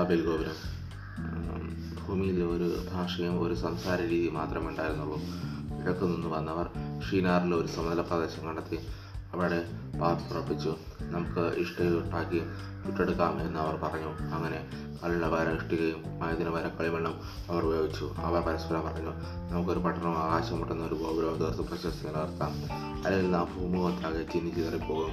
[0.00, 0.58] Babel ഗോപുരം
[2.00, 5.16] ഭൂമിയിൽ ഒരു ഭാഷയും ഒരു സംസാര രീതി മാത്രമേ ഉണ്ടായിരുന്നുള്ളൂ.
[5.80, 6.66] കിഴക്കു നിന്ന് വന്നവർ
[7.06, 8.78] ഷീനാറിലെ ഒരു സമതല പ്രദേശം കണ്ടെത്തി
[9.32, 9.58] അവിടെ
[10.00, 12.40] പാർത്തുറപ്പിച്ചു നമുക്ക് ഇഷ്ടികയുണ്ടാക്കി
[12.84, 14.10] ചുട്ടെടുക്കാം എന്ന് അവർ പറഞ്ഞു.
[14.34, 14.60] അങ്ങനെ
[15.02, 17.14] കല്ലിന് വര ഇഷ്ടികയും മയത്തിന് വര കളിമണ്ണും
[17.50, 18.14] അവർ ഉപയോഗിച്ചു.
[18.18, 19.12] അവർ പരസ്പരം പറഞ്ഞു
[19.50, 22.54] നമുക്കൊരു പട്ടണം ആകാശം മുട്ടുന്ന ഒരു ഗോപുരം തീർത്ത് പ്രശസ്തി നിലനിർത്താം
[23.04, 25.12] അല്ലെങ്കിൽ നാം ഭൂമുഖത്താകെ ചിന്നി കയറിപ്പോകും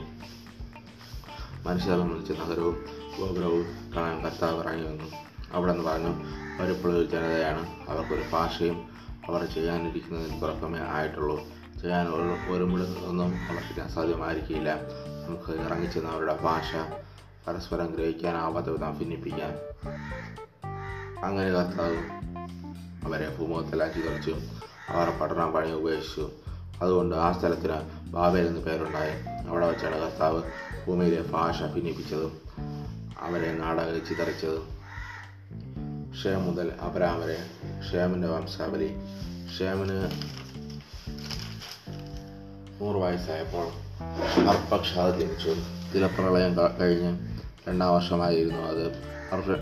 [1.68, 5.12] മനുഷ്യർ വിളിച്ച നഗരവും ഗോപുരവും കാണാൻ കർത്താവ് ഇറങ്ങി വന്നു
[5.54, 6.24] അവിടെ നിന്ന് പറഞ്ഞു
[6.60, 7.90] അവരിപ്പോഴും ഒരു ജനതയാണ്.
[7.90, 8.90] അവർക്കൊരു ഭാഷയും
[9.30, 11.38] അവർ ചെയ്യാനിരിക്കുന്നതിന് തുറക്കമേ ആയിട്ടുള്ളൂ.
[11.82, 12.64] ചെയ്യാൻ ഒരു
[13.06, 14.76] ഒന്നും അവർക്ക് സാധ്യമായിരിക്കില്ല.
[15.28, 16.76] നമുക്ക് ഇറങ്ങിച്ചെന്ന് അവരുടെ ഭാഷ
[17.48, 19.54] പരസ്പരം ഗ്രഹിക്കാനാവാത്ത വിധം ഭിന്നിപ്പിക്കാൻ.
[21.24, 21.96] അങ്ങനെ കർത്താവ്
[23.06, 24.36] അവരെ ഭൂമുഖത്തിലാക്കി കളിച്ചു
[24.90, 26.30] അവർ പഠന പണി ഉപേക്ഷിച്ചു.
[26.82, 29.48] അതുകൊണ്ട് ആ സ്ഥലത്തിന് ബാബേൽ എന്ന് പേരുണ്ടായി.
[29.50, 30.44] അവിടെ വെച്ചാണ് കർത്താവ്
[30.88, 32.47] ഭൂമിയിലെ ഭാഷ ഭിന്നിപ്പിച്ചതും.
[33.20, 34.78] അവരെ നാടക ചിതറിച്ചത്
[36.24, 37.38] ഷേം മുതൽ അബ്രാം വരെ
[37.92, 38.88] ഷേമിന്റെ വംശാവലി
[39.60, 40.12] ഷേമിന്
[42.82, 43.68] നൂറ് വയസ്സായപ്പോൾ
[44.50, 45.56] അർപ്പക്ഷാദ് ജനിച്ചു
[45.94, 47.20] ജലപ്രളയം കഴിഞ്ഞ്
[47.70, 48.88] രണ്ടാം വർഷമായിരുന്നു അത്.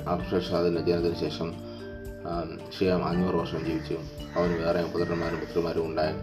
[0.09, 1.53] അർഷക്ഷാദിന്റെ ജനത്തിന് ശേഷം
[2.29, 3.93] ആം, ഷേം അഞ്ഞൂറ് വർഷം ജീവിച്ചു.
[4.35, 6.13] അവന് വേറെ പുത്രന്മാരും പുത്രിമാരും ഉണ്ടായി.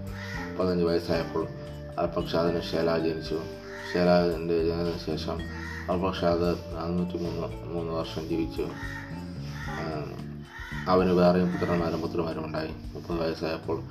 [0.56, 1.48] പതിനഞ്ച് വയസ്സായപ്പോൾ
[1.98, 3.42] അർപ്പക്ഷാദിന് ഷേലാ ജനിച്ചു.
[3.94, 8.68] ഷേലാദിന്റെ ജനത്തിന് ശേഷം അർപ്പക്ഷാദ് നാനൂറ്റി മൂന്ന് മൂന്ന് വർഷം ജീവിച്ചു.
[10.88, 12.70] അവന് വേറെയും പുത്രന്മാരും പുത്രിമാരും ഉണ്ടായി.
[12.94, 13.82] മുപ്പത് വയസ്സായപ്പോൾ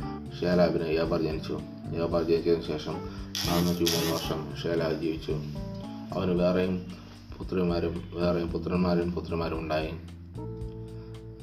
[0.42, 1.59] ഷേലാബിന് യാബാർ ജനിച്ചു.
[1.97, 2.95] യാബാർ ജനിച്ചതിന് ശേഷം
[3.47, 5.36] നാനൂറ്റി മൂന്ന് വർഷം ഷേലാബ് ജീവിച്ചു.
[6.14, 6.94] അവന് വേറെയും
[7.38, 9.92] പുത്രിമാരും വേറെയും പുത്രന്മാരും പുത്രിമാരും ഉണ്ടായി.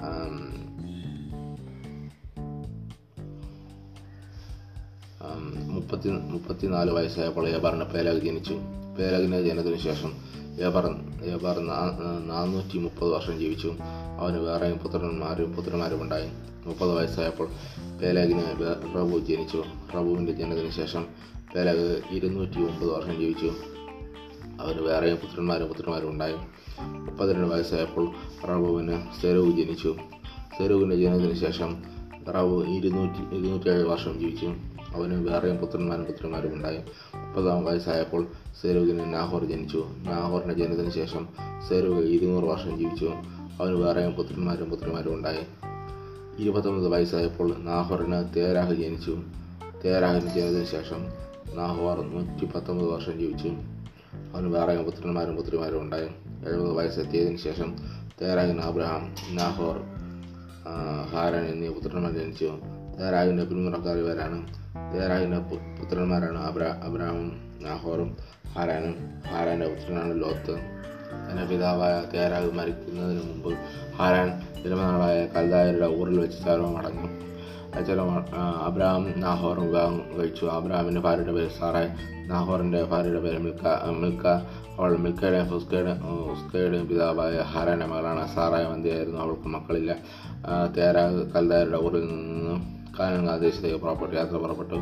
[0.01, 0.69] ആം,
[5.75, 8.59] മുപ്പത്തി മുപ്പത്തിനാല് വയസ്സായപ്പോൾ ഏബറിന് പേലാഗ് ജനിച്ചു.
[8.99, 10.28] പേലഗിന്റെ ജനത്തിന് ശേഷം
[10.59, 10.87] ഏബർ
[11.23, 11.59] ഏബർ
[12.29, 13.75] നാനൂറ്റി മുപ്പത് വർഷം ജീവിച്ചു.
[14.19, 16.29] അവന് വേറെയും പുത്രന്മാരും പുത്രന്മാരും ഉണ്ടായി.
[16.67, 17.49] മുപ്പത് വയസ്സായപ്പോൾ
[18.03, 18.43] പേലാഗിന്
[18.97, 19.65] റബു ജനിച്ചു.
[19.95, 21.07] റബുവിന്റെ ജനനത്തിന് ശേഷം
[21.55, 23.53] പേലാഗ് ഇരുന്നൂറ്റി ഒമ്പത് വർഷം ജീവിച്ചു.
[24.61, 26.35] അവന് വേറെയും പുത്രന്മാരും പുത്രന്മാരും ഉണ്ടായി.
[26.81, 28.13] മുപ്പത്തിരണ്ട് വയസ്സായപ്പോൾ
[28.47, 29.97] റബുവിന് സെരവ് ജനിച്ചു.
[30.59, 31.83] സെരവിന്റെ ജനനത്തിന് ശേഷം
[32.29, 34.47] റബു ഇരുന്നൂറ്റി ഇരുന്നൂറ്റി ഏഴ് വർഷം ജീവിച്ചു.
[34.95, 36.79] അവന് വേറെയും പുത്രന്മാരും പുത്രന്മാരും ഉണ്ടായി.
[37.15, 38.27] മുപ്പതാം വയസ്സായപ്പോൾ
[38.63, 39.87] സെരുവിന് നാഹോർ ജനിച്ചു.
[39.99, 41.29] നാഹോറിന്റെ ജനനത്തിന് ശേഷം
[41.69, 43.13] സെരുവ് ഇരുന്നൂറ് വർഷം ജീവിച്ചു.
[43.61, 45.43] അവന് വേറെയും പുത്രന്മാരും പുത്രിമാരും ഉണ്ടായി.
[46.39, 49.23] ഇരുപത്തൊമ്പത് വയസ്സായപ്പോൾ നാഹോറിന് തേരാഹ് ജനിച്ചു.
[49.85, 51.07] തേരാഹിന് ജനനത്തിന് ശേഷം
[51.57, 53.49] നാഹോർ നൂറ്റി പത്തൊമ്പത് വർഷം ജീവിച്ചു.
[54.35, 56.09] അവന് വേറെയും പുത്രന്മാരും പുത്രിമാരും ഉണ്ടായി.
[56.49, 57.77] എഴുപത് വയസ്സെത്തിയതിനു ശേഷം
[58.23, 59.77] തേരാഹിന് അബ്രഹാം നാഹോർ
[61.13, 62.53] ഹാരൻ എന്നീ പുത്രന്മാർ ജനിച്ചു.
[63.01, 64.49] തേരാഹിന്റെ പിന്മുറക്കാർ ഇവരാണ്
[64.95, 65.39] തേരാഹിന്റെ
[65.83, 68.17] പുത്രന്മാരാണ് അബ്രാ അബ്രാമും നാഹോറും
[68.53, 68.95] ഹാരാനും
[69.29, 70.55] ഹാരാന്റെ പുത്രനാണ് ലോത്ത്.
[71.31, 73.55] തന്റെ പിതാവായ തേരാഗ് മരിക്കുന്നതിന് മുമ്പ്
[73.97, 74.29] ഹാരാൻ
[74.65, 77.11] ജന്മനാളായ കൽദായരുടെ ഊറിൽ വെച്ച് ചാരവും അടങ്ങും
[77.75, 78.25] അച്ഛനും
[78.65, 80.47] അബ്രഹാം നാഹോറും വിവാഹം കഴിച്ചു.
[80.47, 81.89] അബ്രഹാമിന്റെ ഭാര്യയുടെ പേര് സാറായി.
[82.29, 84.27] നാഹോറിന്റെ ഭാര്യയുടെ പേര് മിൽക്ക മിൽക്ക.
[84.79, 85.93] അവൾ മിൽക്കയുടെയും ഫുസ്കയുടെ
[86.33, 88.35] ഉസ്കയുടെയും പിതാവായ ഹാരാന്റെ മകളാണ്.
[88.35, 89.93] സാറായ വന്ധ്യയായിരുന്നു അവൾക്ക് മക്കളില്ല.
[90.77, 94.75] തേരാ തേരാഗ് കൽദായരുടെ ഊറിൽ നിന്ന് കാനൻ ദേശത്തേക്ക് പുറപ്പെട്ടു യാത്ര പുറപ്പെട്ടു.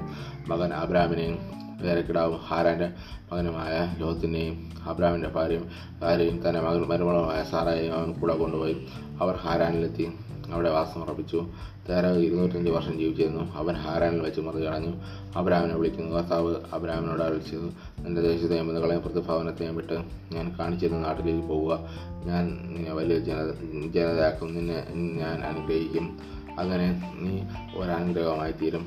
[0.49, 1.39] മകൻ അബ്രാമിനെയും
[1.83, 2.91] പേരക്കിടാവും ഹാരാന്റെ
[3.33, 5.71] മകനുമായ ലോത്തിനെയും അബ്രാമിന്റെ ഭാര്യയും
[6.03, 8.87] ഭാര്യയും തന്റെ മകൻ മരുമകളുമായ സാറായെയും അവൻ കൂടെ കൊണ്ടുപോയി.
[9.21, 10.13] അവർ ഹാരാനിലെത്തി.
[10.53, 11.47] അവിടെ വാസം ഉറപ്പിച്ചു.
[11.89, 13.57] തേരാഗ് ഇരുന്നൂറ്റഞ്ച് വർഷം ജീവിച്ചിരുന്നു.
[13.57, 14.93] അവൻ ഹാരാനിൽ വെച്ച് മറികടഞ്ഞു.
[15.37, 16.17] അബ്രാമിനെ വിളിക്കുന്നു.
[16.17, 21.79] കർത്താവ് അബ്രാമിനോട് അറിയിച്ചത് എന്റെ ദേശത്തെയും ബന്ധുക്കളെയും പ്രതിഭവനത്തെയും വിട്ട് ഞാൻ കാണിച്ചിരുന്ന നാട്ടിലേക്ക് പോവുക.
[22.25, 22.59] ഞാൻ
[22.91, 23.53] വലിയ ജന
[23.95, 24.55] ജനതയാക്കും.
[24.55, 26.36] നിന്നെ ഞാൻ അനുഗ്രഹിക്കും.
[26.59, 27.41] അങ്ങനെ നീ
[27.77, 28.87] ഒരനുഗ്രഹമായി തീരും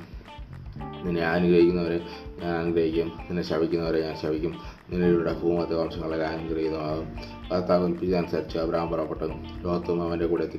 [1.04, 2.00] നിന്നെ അനുഗ്രഹിക്കുന്നവരെ
[2.44, 3.08] ഞാൻ അനുഗ്രഹിക്കും.
[3.08, 4.54] നിന്നെ ശവിക്കുന്നവരെ ഞാൻ ശവിക്കും
[4.90, 7.08] നിന്നിലൂടെ ഭൂമത്തെ വംശങ്ങളെ അനുഗ്രഹീതമാകും.
[7.54, 9.26] കർത്താവ് കൽപ്പിച്ചതനുസരിച്ച് അബ്രാം പുറപ്പെട്ടു.
[9.62, 10.50] ലോകത്തും അവന്റെ കൂടെ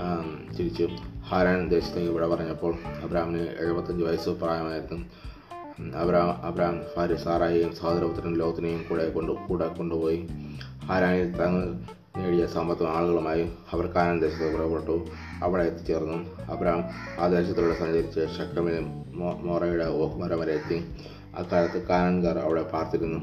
[0.00, 0.88] ആം, തിരിച്ചു.
[1.28, 5.06] ഹാരാൻ ദേശത്തേക്ക് ഇവിടെ പറഞ്ഞപ്പോൾ അബ്രാമിന് എഴുപത്തഞ്ച് വയസ്സ് പ്രായമായിരുന്നു.
[5.96, 10.26] അബ്രാം അബ്രാം ഭാര്യ സാറായിയും സഹോദരപുത്രൻ ലോകത്തിനെയും കൂടെ കൊണ്ട് കൂടെ കൊണ്ടുപോയി.
[10.84, 11.74] ഹാരാനിൽ തങ്ങൾ
[12.16, 15.04] നേടിയ സമ്പത്തും ആളുകളുമായി അവർ കാനൻ ദേശത്ത് പുറപ്പെട്ടു.
[15.44, 16.42] അവിടെ എത്തിച്ചേർന്നു.
[16.52, 16.84] അബ്രാം
[17.20, 18.80] ആ ദേശത്തിലൂടെ സഞ്ചരിച്ച് ഷക്കമിലെ
[19.14, 20.84] മോ- മോറയുടെ ഓഹ്മരം വരെ എത്തി.
[21.36, 23.18] അക്കാലത്ത് കാനൻകാർ അവിടെ പാർത്തിരുന്നു.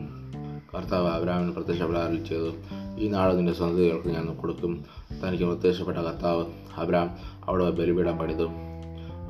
[0.78, 2.52] കർത്താവ് അബ്രാമിന് പ്രത്യക്ഷപ്പെടാറിൽ ചെയ്തു.
[3.00, 4.86] ഈ നിന്റെ സ്വന്തതകൾക്ക് ഞാൻ കൊടുക്കും.
[5.24, 8.48] തനിക്ക് പ്രത്യക്ഷപ്പെട്ട കർത്താവ് അബ്രാം അവിടെ ബലിപീഠം പണിതു.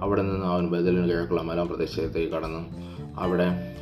[0.02, 2.70] അവിടെ നിന്ന് അവൻ ബദലിന് കിഴക്കുള്ള മലം പ്രദേശത്തേക്ക് കടന്നു.
[3.16, 3.76] അവിടെ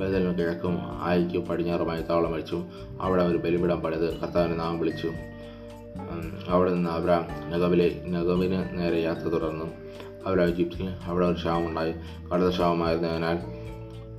[0.00, 2.62] ബദലിന് കിഴക്കും ആയിക്കു പടിഞ്ഞാറുമായി താവളം അടിച്ചു
[3.00, 5.10] അവിടെ അവർ ബലിപിടം പണിത് കർത്താവിനെ നാം വിളിച്ചു.
[6.48, 9.64] അവിടെ നിന്ന് അബ്രാം നഗബിലെ നഗബിന് നേരെ യാത്ര തുടർന്നു.
[10.26, 11.92] അവർ ഈജിപ്തിൽ അവിടെ ഒരു ക്ഷാമമുണ്ടായി
[12.34, 13.38] കടുത്ത ക്ഷാമമായിരുന്നതിനാൽ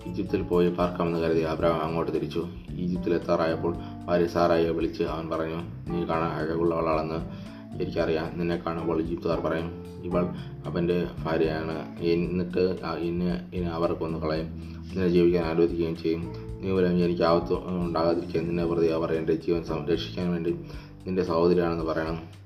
[0.09, 2.47] ഈജിപ്തിൽ പോയി പാർക്കാമെന്ന് കരുതി അബ്രാം അങ്ങോട്ട് തിരിച്ചു.
[2.71, 3.75] ഈജിപ്തിൽ എത്താറായപ്പോൾ
[4.05, 5.59] ഭാര്യ സാറായിയെ വിളിച്ച് അവൻ പറഞ്ഞു
[5.91, 8.39] നീ കാണാൻ അഴകുള്ളവളാണെന്ന് എനിക്കറിയാം.
[8.39, 9.71] നിന്നെ കാണുമ്പോൾ ഈജിപ്തുകാർ പറയും.
[10.03, 10.25] ഇവൾ
[10.65, 11.99] അവന്റെ ഭാര്യയാണ്.
[11.99, 14.47] എന്നിട്ട് എന്നെ അവർ കളയും.
[14.91, 16.33] നിന്നെ ജീവിക്കാൻ അനുവദിക്കുകയും ചെയ്യും.
[16.61, 20.59] നീ മൂലം എനിക്ക് ആപത്ത് ഉണ്ടാകാതിരിക്കാൻ നിന്നെ പ്രതി അവർ എന്റെ ജീവൻ സംരക്ഷിക്കാൻ വേണ്ടി
[21.07, 22.41] നിന്റെ സഹോദരിയാണെന്ന് പറയണം.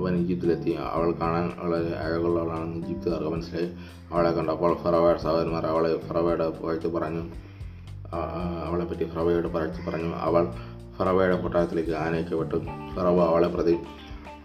[0.00, 3.70] അവൻ ഈജിപ്തിലെത്തി അവൾ കാണാൻ വളരെ അഴകുള്ളവളാണെന്ന് ഈജിപ്തുകാർക്ക് മനസ്സിലായി.
[4.12, 7.20] അവളെ കണ്ടപ്പോൾ ഫറവയുടെ സഹോദരന്മാർ അവളെ ഫറവയുടെ പുഴച്ച് പറഞ്ഞു.
[7.20, 10.14] അവളെ പറ്റി അവളെപ്പറ്റി ഫറവയോട് പുകഴ്ത്തി പറഞ്ഞു.
[10.14, 10.52] അവൾ
[10.96, 12.56] ഫറവയുടെ കൊട്ടാരത്തിലേക്ക് ആനയിക്കപ്പെട്ടു
[12.96, 13.76] ഫറവ അവളെ പ്രതി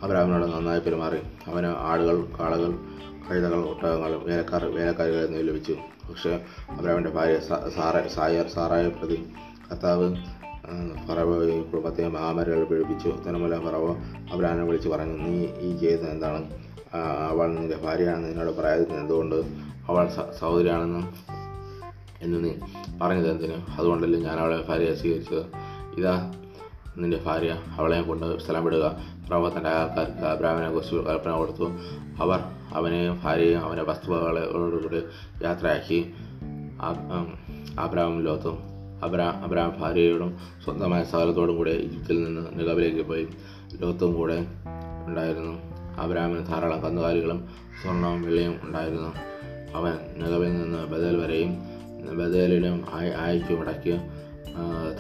[0.03, 1.18] അബ്രാമിനോട് നന്നായി പെരുമാറി.
[1.48, 2.71] അവന് ആടുകൾ കാളകൾ
[3.30, 5.75] കഴുതകൾ ഒട്ടകങ്ങൾ വേലക്കാർ വേലക്കാരികൾ എന്നിവ ലഭിച്ചു.
[6.09, 7.39] പക്ഷേ അബ്രാമിന്റെ ഭാര്യ
[7.75, 9.30] സാറ സായർ സാറായ പ്രതി
[9.71, 10.15] കർത്താവ്
[10.69, 13.09] ആ, ഫറവയെ കുടുംബത്തെ മഹാമാരികൾ പീഡിപ്പിച്ചു.
[13.27, 13.92] തന്മൂല ഫറവ
[14.33, 16.50] അബ്രാമിനെ വിളിച്ച് പറഞ്ഞു നീ ഈ ചെയ്യുന്നത് എന്താണ്?
[17.30, 19.36] അവൾ നിന്റെ ഭാര്യയാണെന്ന് നിന്നോട് പറയാതിരുന്നത് എന്തുകൊണ്ട്?
[19.89, 20.07] അവൾ
[20.39, 21.03] സഹോദരിയാണെന്ന്
[22.21, 22.51] എന്ന് നീ
[23.01, 23.80] പറഞ്ഞത് എന്തിന്?
[23.80, 25.45] അതുകൊണ്ടല്ലേ ഞാൻ അവളെ ഭാര്യയെ സ്വീകരിച്ചത്.
[25.98, 26.33] ഇതാ
[26.98, 27.57] നിന്റെ ഭാര്യ.
[27.77, 28.86] അവളെ കൊണ്ട് സ്ഥലം വിടുക.
[29.31, 31.63] പ്രഭ തന്റെ കുറിച്ച് കൽപ്പന കൊടുത്തു.
[32.21, 32.39] അവർ
[32.73, 35.03] അവനെയും ഭാര്യയും അവന്റെ വസ്തുവകളോടുകൂടി
[35.43, 36.13] യാത്രയാക്കി
[36.81, 37.33] ആ- ഉം,
[37.79, 38.59] അബ്രാം ലോത്തും
[39.03, 43.27] അബ്രാ അബ്രാം ഭാര്യയോടും സ്വന്തമായ സ്ഥലത്തോടും കൂടെ ഈജിപ്തിൽ നിന്ന് നിലവിലേക്ക് പോയി.
[43.73, 44.45] ലോത്തും കൂടെ
[45.07, 45.59] ഉണ്ടായിരുന്നു.
[46.01, 47.49] അബ്രാമിന് ധാരാളം കന്നുകാലികളും
[47.81, 49.13] സ്വർണവും വെള്ളിയും ഉണ്ടായിരുന്നു.
[49.75, 51.57] അവൻ നിലവിൽ നിന്ന് ബദൽ വരെയും
[52.17, 53.09] ബദലിനും ആയി
[53.53, 54.20] ഇടയ്ക്ക് ആ,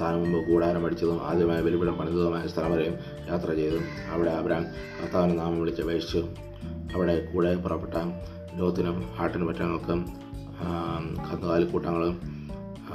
[0.01, 2.93] താൻ മുമ്പ് കൂടാരം അടിച്ചതും ആദ്യമായി ബലിപിടം പണിതതുമായ സ്ഥലം വരെയും
[3.29, 3.79] യാത്ര ചെയ്തു.
[4.11, 6.27] അവിടെ അബ്രാം കർത്താവിന്റെ നാമം വിളിച്ച് അപേക്ഷിച്ചു.
[6.95, 7.93] അവിടെ കൂടെ പുറപ്പെട്ട
[8.55, 10.05] ലോത്തിനും ആട്ടിനും പറ്റങ്ങൾക്കും
[11.27, 12.21] കന്നുകാലിക്കൂട്ടങ്ങളും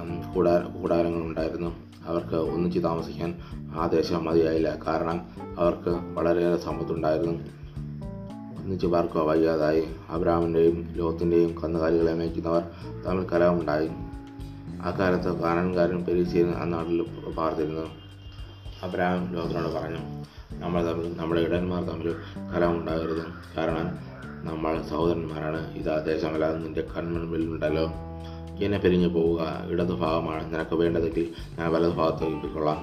[0.00, 1.76] ഉം, കൂടാ കൂടാരങ്ങളും ഉണ്ടായിരുന്നു.
[2.06, 3.34] അവർക്ക് ഒന്നിച്ച് താമസിക്കാൻ
[3.78, 4.78] ആ ദേശം മതിയായില്ല.
[4.86, 5.20] കാരണം
[5.58, 7.32] അവർക്ക് വളരെയേറെ സമ്പത്തുണ്ടായിരുന്നു.
[8.60, 12.62] ഒന്നിച്ച് പാർക്കുക വയ്യാതായി അബ്രാമിന്റെയും ലോത്തിന്റെയും കന്നുകാലികളെ മേയ്ക്കുന്നവർ
[13.06, 13.88] തമ്മിൽ കലഹമുണ്ടായി.
[14.86, 17.02] അക്കാലത്ത് കാനൻകാരൻ പെരീസിയിൽ ആ നാട്ടിൽ
[17.38, 17.86] പാർത്തിരുന്നു.
[18.82, 20.02] അബ്രഹാം ലോകനോട് പറഞ്ഞു
[20.58, 22.08] നമ്മൾ തമ്മിൽ നമ്മുടെ ഇടന്മാർ തമ്മിൽ
[22.54, 23.24] കലഹമുണ്ടാകരുത്
[23.56, 23.86] കാരണം
[24.48, 25.60] നമ്മൾ സഹോദരന്മാരാണ്.
[25.74, 27.86] ഇതാ ദേശമല്ലാതെ നിന്റെ കൺമുൻപിൽ ഉണ്ടല്ലോ
[28.64, 29.40] എന്നെ പിരിഞ്ഞു പോവുക.
[29.70, 31.26] ഇടത് ഭാഗമാണ് നിനക്ക് വേണ്ടതെങ്കിൽ
[31.58, 32.80] ഞാൻ വലത് ഭാഗത്ത് പോയിക്കൊള്ളാം.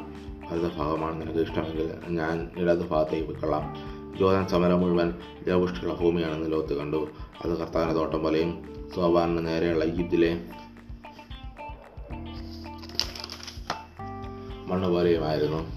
[0.52, 3.66] വലത് ഭാഗമാണ് നിനക്ക് ഇഷ്ടമെങ്കിൽ ഞാൻ ഇടത് ഭാഗത്തേക്ക് പോയിക്കൊള്ളാം.
[4.20, 5.14] ജോദാൻ സമരം മുഴുവൻ
[5.48, 7.08] ജവപുഷ്ടിയുള്ള ഭൂമിയാണെന്ന് ലോകത്ത് കണ്ടു.
[7.46, 8.52] അത് കർത്താവിന്റെ തോട്ടം പോലെയും
[8.96, 10.32] സോപാനിന് നേരെയുള്ള ഈജിപ്തിലെ
[14.68, 15.72] മണ്ണ് പോലെയുമായിരുന്നു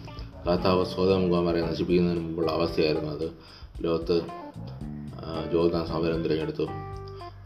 [0.49, 3.31] കർത്താവ് സ്വതം ഗോമരെ നശിപ്പിക്കുന്നതിന് മുമ്പുള്ള അവസ്ഥയായിരുന്നു അത്.
[3.81, 4.21] ലോകത്ത്
[5.53, 6.67] ജോതാൻ സമരം തിരഞ്ഞെടുത്തു.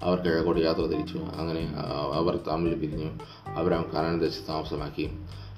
[0.03, 1.19] അവർ കിഴക്കോട്ട് യാത്ര തിരിച്ചു.
[1.19, 1.75] അങ്ങനെ
[2.15, 3.11] അവർ തമ്മിൽ പിരിഞ്ഞു.
[3.49, 5.11] അബ്രാം കാനാൻ ദേശത്ത് താമസമാക്കി.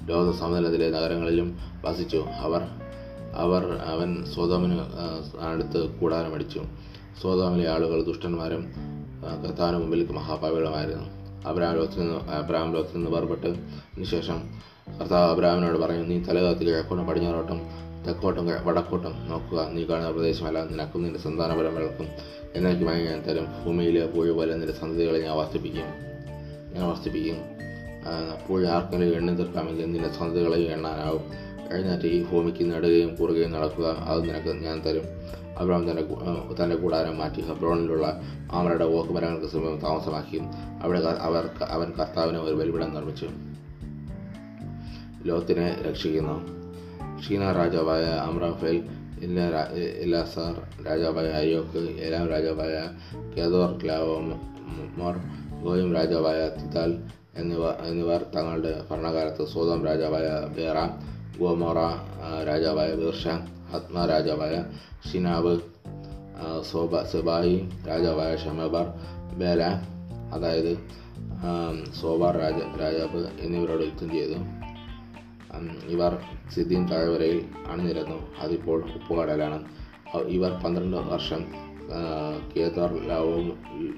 [0.06, 2.16] ലോക സമതലത്തിലെ നഗരങ്ങളിലും വസിച്ചു.
[2.16, 2.62] അവർ
[3.36, 4.80] അവർ അവൻ സ്വതമിന്
[5.40, 6.62] അടുത്ത് കൂടാരമടിച്ചു
[7.20, 8.72] സ്വതമിലെ ആളുകൾ ദുഷ്ടന്മാരും
[9.46, 11.04] കർത്താവിന് മുമ്പിൽ മഹാപാവികളുമായിരുന്നു
[11.48, 13.54] അബ്രാം ലോകത്തിൽ നിന്ന് അബ്രാം ലോകത്തിൽ നിന്ന് വേർപെട്ട്
[14.04, 17.60] ശേഷം കർത്താവ് അബ്രാമിനോട് പറഞ്ഞു നീ തലകാത്തി കിഴക്കോട്ടും പടിഞ്ഞാറോട്ടും
[18.06, 19.60] തെക്കോട്ടും വടക്കോട്ടും നോക്കുക.
[19.74, 22.08] നീ കാണുന്ന പ്രദേശമല്ല നിനക്കും നിന്റെ സന്താന വിളക്കും
[22.56, 23.46] എന്നേക്കുമായി ഞാൻ തരും.
[23.64, 25.88] ഭൂമിയിൽ പൂഴ പോലെ നിന്റെ സന്തതികളെ ഞാൻ വർദ്ധിപ്പിക്കും
[26.74, 27.38] ഞാൻ വർദ്ധിപ്പിക്കും
[28.46, 31.24] പൂഴ ആർക്കെങ്കിലും എണ്ണി തീർക്കാമെങ്കിൽ നിന്റെ സന്തതികളെ എണ്ണാനാവും.
[31.74, 33.86] എഴുന്നേറ്റ് ഈ ഭൂമിക്ക് നടുകയും കുറുകയും നടക്കുക.
[34.10, 35.06] അത് നിനക്ക് ഞാൻ തരും.
[35.58, 36.04] അബ്രഹാം തന്റെ
[36.58, 38.06] തന്റെ കൂടാരം മാറ്റി ഹബ്രോണിലുള്ള
[38.52, 40.40] ആമരുടെ ഓക്ക് മരങ്ങൾക്ക് സമീപം താമസമാക്കി.
[40.82, 41.44] അവിടെ അവർ
[41.76, 43.28] അവൻ കർത്താവിന് ഒരു ബലിപിടം നിർമ്മിച്ചു.
[45.26, 46.36] ലോത്തിനെ രക്ഷിക്കുന്നു
[47.22, 48.78] ഷീന രാജാവായ അമ്രാഫേൽ
[49.22, 49.40] ഇന്ന
[50.02, 50.54] ഇലാസാർ
[50.86, 52.76] രാജാവായ അയോക്ക് ഏലാം രാജാവായ
[53.36, 55.16] കേദോർ ക്ലാവോർ
[55.62, 56.92] ഗോയും രാജാവായ തിതാൽ
[57.36, 60.78] എന്നിവ എന്നിവർ തങ്ങളുടെ ഭരണകാലത്ത് സ്വതം രാജാവായ ബേറ
[61.38, 61.78] ഗോമോറ
[62.48, 63.26] രാജാവായ ബീർഷ
[63.74, 64.56] ആത്മ രാജാവായ
[65.10, 65.54] ഷിനാബ്
[66.70, 67.54] സോബ സെബായി
[67.88, 68.86] രാജാവായ ഷമബർ
[69.38, 69.62] ബേല
[70.32, 70.72] അതായത്
[72.00, 74.61] സോബാർ രാജ രാജാവ് എന്നിവരോട് യുദ്ധം ചെയ്തു.
[75.86, 76.18] ഇവർ
[76.54, 78.36] സിദ്ദീൻ താഴ്വരയിൽ അണിനിരന്നു.
[78.38, 79.64] അതിപ്പോൾ ഉപ്പുകടലാണ്.
[80.26, 81.44] ഇവർ പന്ത്രണ്ട് വർഷം
[82.56, 83.36] കേദാർ ലവോ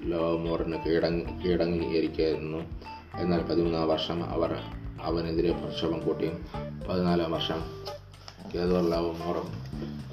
[0.05, 2.59] ലവമോറിന് കീഴടങ്ങി കീഴടങ്ങിയിരിക്കുന്നു.
[3.17, 4.57] എന്നാൽ പതിമൂന്നാം വർഷം അവർ
[5.03, 6.31] അവനെതിരെ പ്രക്ഷോഭം കൂട്ടി.
[6.89, 7.61] പതിനാലാം വർഷം
[8.55, 9.49] കേദാർ ലവമോറും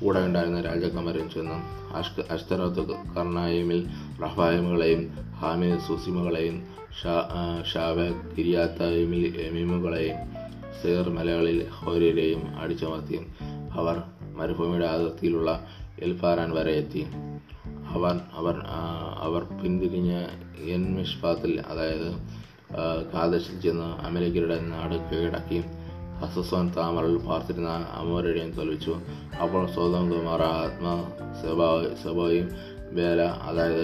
[0.01, 1.57] കൂടെ ഉണ്ടായിരുന്ന രാജകുമാരൻ ചെന്നു.
[1.95, 3.87] അഷ്ക അഷ്തറത്ത് കർണായിമിൽ
[4.23, 6.67] റഫായിമുകളെയും ഹാമിൽ സുസിമുകളെയും
[7.03, 7.15] ഷാ
[7.73, 7.95] ഷാവ
[8.35, 10.30] കിരിയാത്തായിമിൽ എമീമുകളെയും
[10.81, 13.17] സേർ മലകളിൽ ഹോര്യരെയും അടിച്ചമർത്തി
[13.71, 14.01] അവർ
[14.33, 15.67] മരുഭൂമിയുടെ അതിർത്തിയിലുള്ള
[15.99, 17.05] എൽഫാരാൻ വരെ എത്തി.
[17.95, 18.55] അവർ അവർ
[19.25, 20.11] അവർ പിന്തിരിഞ്ഞ
[20.75, 20.83] എൻ
[21.67, 22.09] അതായത്
[23.13, 25.63] കാതശിൽ ചെന്ന് അമേരിക്കയുടെ നാട് കീഴടക്കി
[26.21, 28.95] ഹസസോൻ താമറിൽ പാർത്തിരുന്ന അമോരയുടെയും തോൽപ്പിച്ചു.
[29.41, 30.05] അപ്പോൾ സ്വതം
[30.43, 30.87] ആത്മ
[31.41, 32.47] സ്വഭാവ സെബോയും
[32.91, 33.83] വേല അതായത്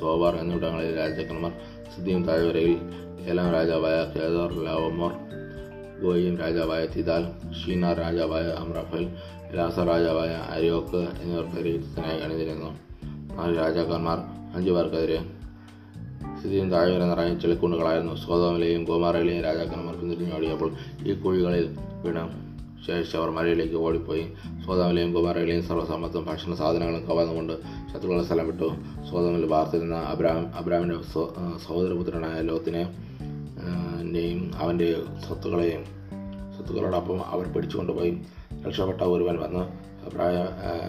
[0.00, 1.52] സോബാർ എന്നിവിടങ്ങളിൽ രാജാക്കന്മാർ
[1.96, 2.76] സിദ്ധിയും താഴ്വരയിൽ
[3.28, 5.12] ഏലാം രാജാവായ കേദാർ ലാവമോർ
[6.02, 9.08] ഗോയിം രാജാവായ തിദാൽ ഷീന രാജാവായ അമ്രഫൽ
[9.54, 12.70] ലാസ രാജാവായ അരിയോക്ക് എന്നിവർ പരിചയത്തിനായി അണിതിരുന്നു
[13.34, 14.18] നാല് രാജാക്കന്മാർ
[14.56, 15.18] അഞ്ചു പേർക്കെതിരെ
[16.40, 20.72] സ്ഥിതിയും താഴെ നിറയെ ചെളിക്കുണ്ടുകളായിരുന്നു സ്വതോമിലെയും ഗോമാറയിലെയും രാജാക്കന്മാർ പിന്തിരിഞ്ഞോടിയപ്പോൾ
[21.02, 22.44] ഈ കുഴികളിൽ വീണ്
[22.86, 24.32] ശേഷിച്ച് അവർ മലയിലേക്ക് ഓടിപ്പോയി.
[24.64, 27.52] സ്വതമിലെയും ഗോമാറയിലെയും സർവസമ്പത്തും ഭക്ഷണ സാധനങ്ങളും കവർന്നുകൊണ്ട്
[27.92, 28.68] ശത്രുക്കളുടെ സ്ഥലം വിട്ടു.
[29.10, 30.96] സ്വതമിൽ വാർത്തിരുന്ന അബ്രാം അബ്രാമിന്റെ
[31.64, 33.13] സഹോദരപുത്രനായ ലോത്തിനെ
[34.02, 35.84] നെയും അവന്റെ സ്വത്തുക്കളെയും
[36.54, 38.18] സ്വത്തുക്കളോടൊപ്പം അവർ പിടിച്ചുകൊണ്ടുപോയി
[38.66, 39.60] രക്ഷപ്പെട്ട ഒരുവൻ വന്ന്
[40.06, 40.36] അബ്രായ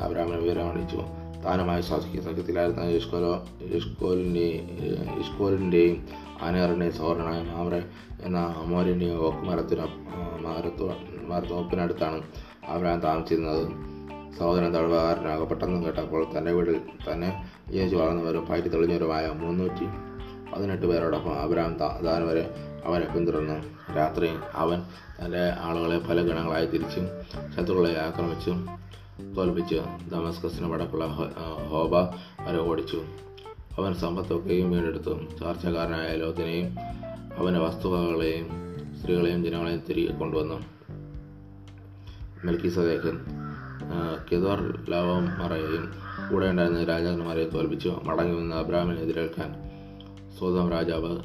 [0.02, 4.68] അബ്രാമിനെ വിവരം താനുമായി സഖ്യ സഖ്യത്തിലായിരുന്ന ഇഷ്കോലോ ഇഷ്കോലിന്റെയും
[5.20, 6.06] ഇഷ്കോലിന്റെയും
[6.42, 7.84] ആനേറിന്റെയും സഹോദരനായ മാമറെ
[8.22, 9.88] എന്ന അമോരിന്റെയും ഓക്കുമരത്തിന്
[10.42, 10.94] മരത്തോ
[11.28, 12.22] മരത്തോപ്പിനടുത്താണ്
[12.68, 13.68] അബ്രാം താമസിച്ചിരുന്നത്.
[14.40, 16.82] സഹോദരൻ തടവുകാരനാകപ്പെട്ടെന്ന് കേട്ടപ്പോൾ തന്റെ വീട്ടിൽ
[17.14, 19.86] തന്നെ ജീവിച്ചു വളർന്നവരും പയറ്റി തെളിഞ്ഞവരുമായ മുന്നൂറ്റി
[20.56, 22.50] പതിനെട്ട് പേരോടൊപ്പം അബ്രാം താൻ വരെ
[22.86, 23.58] അവനെ പിന്തുടർന്നു.
[23.96, 24.82] രാത്രി അവൻ
[25.20, 27.08] തന്റെ ആളുകളെ പല ഗണങ്ങളായി തിരിച്ചും
[27.56, 28.68] ശത്രുക്കളെ ആക്രമിച്ചും
[29.38, 29.76] തോൽപ്പിച്ച്.
[30.12, 31.06] ദമസ്കസിന് വടക്കുള്ള
[31.70, 31.96] ഹോബ
[32.48, 33.02] വരെ ഓടിച്ചു.
[33.80, 35.14] അവൻ സമ്പത്തൊക്കെയും വീണ്ടെടുത്തു.
[35.40, 36.80] ചാർച്ചക്കാരനായ ലോത്തിനെയും
[37.38, 38.48] അവന്റെ വസ്തുവകകളെയും
[39.02, 40.64] സ്ത്രീകളെയും ജനങ്ങളെയും തിരികെ കൊണ്ടുവന്നു.
[42.46, 43.20] മെൽക്കി സദേഖൻ
[44.32, 45.94] കെദോർ ലവമറയെയും
[46.32, 48.02] കൂടെ ഉണ്ടായിരുന്ന രാജാക്കന്മാരെയും തോൽപ്പിച്ചു.
[48.04, 49.65] മടങ്ങി വന്ന് അബ്രാമിനെ എതിരേൽക്കാൻ
[50.38, 51.18] സ്വതം രാജാവ്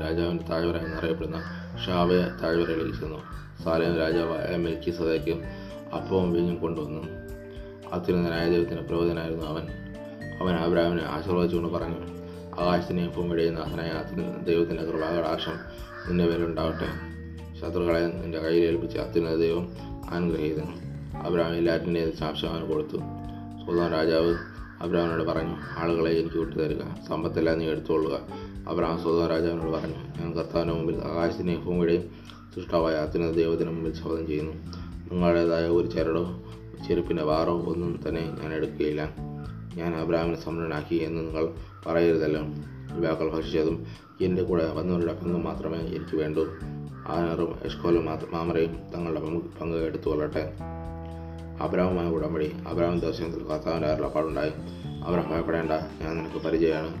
[0.00, 1.42] രാജാവിന്റെ താഴ്വര എന്നറിയപ്പെടുന്ന
[1.86, 3.18] ഷാവയ താഴ്വരയിലേക്ക് ചെന്നു.
[3.64, 5.30] സാലേം രാജാവായ മെൽക്കി സദയ്ക്ക്
[5.94, 7.02] അപ്പവും വീഞ്ഞും കൊണ്ടുവന്നു.
[7.92, 9.62] അത്യുന്നതനായ ദൈവത്തിന്റെ പ്രവചനായിരുന്നു അവൻ.
[10.40, 12.16] അവൻ അബ്രാമിനെ ആശീർവദിച്ചുകൊണ്ട് പറഞ്ഞു
[12.60, 13.92] ആകാശത്തിനെയും ഭൂമിയുടെയും നാഥനായ
[14.44, 15.56] ദൈവത്തിന്റെ കൃപാകടാക്ഷം
[16.08, 16.88] നിന്റെ പേരുണ്ടാവട്ടെ
[17.60, 19.72] ശത്രുക്കളെ നിന്റെ കയ്യിൽ ഏൽപ്പിച്ച് അത്യുന്നത ദൈവം
[20.10, 20.68] അനുഗ്രഹീതൻ
[21.18, 22.96] അബ്രാം സാക്ഷ്യം അവന് കൊടുത്തു.
[23.66, 26.78] സുൽത്താൻ രാജാവ് അബ്രാമിനോട് പറഞ്ഞു ആളുകളെ എനിക്ക് വിട്ടുതരിക
[27.08, 28.20] സമ്പത്തെല്ലാം നീ എടുത്തുകൊള്ളുക.
[28.68, 32.02] അബ്രാം സുൽത്താൻ രാജാവിനോട് പറഞ്ഞു ഞാൻ കർത്താവിന്റെ മുമ്പിൽ ആകാശത്തിനെയും ഭൂമിയുടെയും
[32.54, 34.52] സൃഷ്ടാവായ അത്യുന്നത ദൈവത്തിന് മുമ്പിൽ ശോധം ചെയ്യുന്നു.
[35.12, 36.42] നിങ്ങളുടേതായ ഒരു ചരടോ
[36.88, 39.14] ചെരുപ്പിന്റെ വാറോ ഒന്നും തന്നെ ഞാൻ എടുക്കുകയില്ല.
[39.74, 41.48] ഞാൻ അബ്രാമിനെ സമ്പന്നനാക്കി എന്ന് നിങ്ങൾ
[41.86, 42.40] പറയരുതല്ലോ.
[42.96, 43.86] യുവാക്കൾ ഭക്ഷിച്ചതും
[44.20, 46.46] എന്റെ കൂടെ വന്നവരുടെ പങ്ക് മാത്രമേ എനിക്ക് വേണ്ടൂ.
[47.08, 49.20] ആനറും എഷ്കോലും മാമറയും തങ്ങളുടെ
[49.60, 50.52] പങ്ക് എടുത്തുകൊള്ളട്ടെ.
[51.60, 52.56] അബ്രാഹുമായി ഉടമ്പടി.
[52.68, 54.50] അബ്രാഹിം ദർശനത്തിൽ കർത്താവിന്റെ അരുളപ്പാടുണ്ടായി
[55.04, 55.72] അബ്രാഹം ഭയപ്പെടേണ്ട.
[55.72, 56.94] ഞാൻ നിനക്ക് പരിചയമാണ്.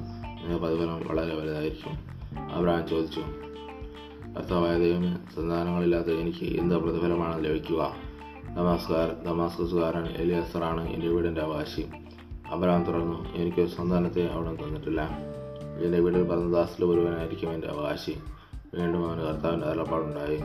[0.44, 2.16] നിനക്ക് പ്രതിഫലം വളരെ വലുതായിരിക്കും.
[2.52, 3.20] അബ്രാഹിം ചോദിച്ചു
[4.36, 7.96] കർത്താവായ ദൈവമേ സന്താനങ്ങളില്ലാത്ത എനിക്ക് എന്ത് പ്രതിഫലമാണ് ലഭിക്കുക?
[8.56, 11.86] ദമാസ്കാർ ദമാസ്കസുകാരൻ എലിയസറാണ് എന്റെ വീടിന്റെ അവകാശി
[12.46, 15.08] അബ്രഹാം തുടർന്നു എനിക്ക് സന്താനത്തെ അവിടെ തന്നിട്ടില്ല.
[15.84, 18.18] എന്റെ വീട്ടിൽ പറഞ്ഞ ദാസിൽ ഒരുവനായിരിക്കും എന്റെ അവകാശി
[18.74, 20.38] വീണ്ടും അവന് കർത്താവിന്റെ അരുളപ്പാടുണ്ടായി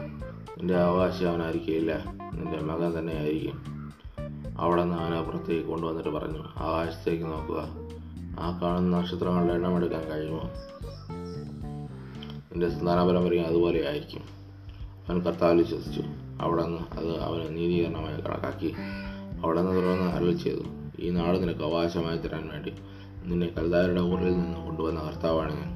[0.62, 2.04] എന്റെ അവകാശി അവനായിരിക്കില്ല.
[2.34, 3.81] നിന്റെ മകൻ തന്നെയായിരിക്കും.
[4.60, 7.68] അവിടെ നിന്ന് ആന പുറത്തേക്ക് കൊണ്ടുവന്നിട്ട് പറഞ്ഞു ആകാശത്തേക്ക് നോക്കുക.
[8.40, 10.52] ആ കാണുന്ന നക്ഷത്രങ്ങളുടെ എണ്ണം എടുക്കാൻ കഴിയുമോ?
[12.52, 14.22] നിന്റെ സന്താന പരമ്പരയും അതുപോലെ ആയിരിക്കും.
[15.10, 16.04] അവൻ കർത്താവിൽ വിശ്വസിച്ചു.
[16.42, 18.74] അവിടെ നിന്ന് അത് അവന് നീതീകരണമായി കണക്കാക്കി.
[19.44, 20.62] അവിടെ നിന്ന് തുടർന്ന് അരളി ചെയ്തു.
[21.00, 22.74] ഈ നാട് നിനക്ക് അവകാശമായി തരാൻ വേണ്ടി.
[23.26, 25.76] നിന്നെ കൽദാരുടെ ഊരിൽ നിന്ന് കൊണ്ടുവന്ന കർത്താവാണ് ഞാൻ.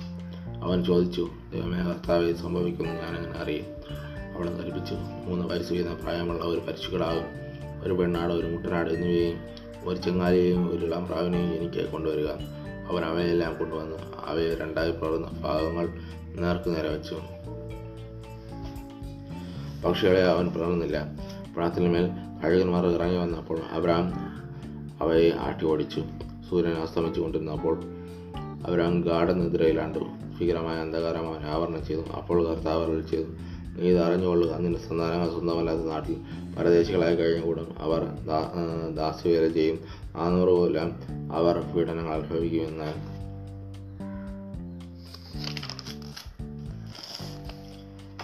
[0.63, 3.65] അവൻ ചോദിച്ചു ദൈവമേ കർത്താവെ സംഭവിക്കുന്നു ഞാനെങ്ങനെ അറിയും?
[4.35, 4.93] അവളെ കൽപ്പിച്ചു.
[5.25, 7.44] മൂന്ന് വയസ്സ് വീതം പ്രായമുള്ള ഒരു പരിശുക്കിടാവും
[7.85, 9.37] ഒരു പെണ്ണാട് ഒരു മുട്ടനാട് എന്നിവയെയും
[9.83, 12.27] ഒരു ചെങ്ങാലിയെയും ഒരു ഇളം പ്രാവിനെയും എനിക്ക് കൊണ്ടുവരിക.
[12.89, 15.89] അവൻ അവയെല്ലാം കൊണ്ടുവന്നു അവയെ രണ്ടായി പിളർന്ന ഭാഗങ്ങൾ
[16.35, 17.15] നേർക്ക് നേരെ വെച്ചു.
[19.87, 21.05] പക്ഷികളെ അവൻ പിളർന്നില്ല.
[21.57, 22.09] പണത്തിന്മേൽ
[22.43, 24.13] കഴുകന്മാർ ഇറങ്ങി വന്നപ്പോൾ അബ്രാം
[25.01, 26.03] അവയെ ആട്ടി ഓടിച്ചു.
[26.49, 27.83] സൂര്യൻ അസ്തമിച്ചു കൊണ്ടിരുന്നപ്പോൾ
[28.67, 29.99] അബ്രാം ഗാഠനിദ്രയിലാണ്ടു.
[30.39, 32.01] ഭീകരമായ അന്ധകാരം അവൻ ആവരണം ചെയ്തു.
[32.01, 33.29] അപ്പോൾ കർത്താവ് ചെയ്തു.
[33.75, 36.15] നീ ഇത് അറിഞ്ഞുകൊള്ളുക നിന്റെ സന്താനങ്ങൾ സ്വന്തമല്ലാത്ത നാട്ടിൽ
[36.57, 37.75] പരദേശികളായി കഴിഞ്ഞുകൂടും.
[37.79, 38.01] അവർ
[38.95, 39.79] ദാസ്യവേല ചെയ്യും.
[40.15, 40.91] നാനൂറ് കൊല്ലം
[41.33, 42.89] അവർ പീഡനങ്ങൾ അനുഭവിക്കുമെന്ന്.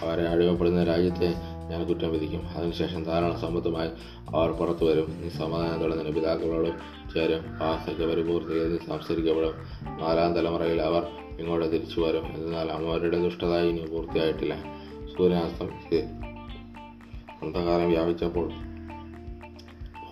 [0.04, 1.34] അവരെ അടിമപ്പെടുന്ന രാജ്യത്തെ
[1.70, 2.48] ഞാൻ കുറ്റം വിധിക്കും.
[2.48, 3.90] അതിനുശേഷം ധാരാളം സമ്പത്തുമായി
[4.34, 5.20] അവർ പുറത്തു വരും.
[5.20, 6.70] നീ സമാധാനത്തോടെ നിന്റെ പിതാക്കളോട്
[7.14, 7.42] ചേരും.
[7.58, 9.54] വാസയ്ക്ക് പരിപൂർത്തിയിൽ സംസ്കരിക്കപ്പെടും
[10.00, 11.02] നാലാം തലമുറയിൽ അവർ
[11.38, 14.81] ഇങ്ങോട്ട് തിരിച്ചു വരും എന്നാൽ അവരുടെ ദുഷ്ടത ഇനി പൂർത്തിയായിട്ടില്ല.
[15.18, 15.98] സൂര്യാസ്തമിച്ച്
[17.42, 18.46] അന്ധകാരം വ്യാപിച്ചപ്പോൾ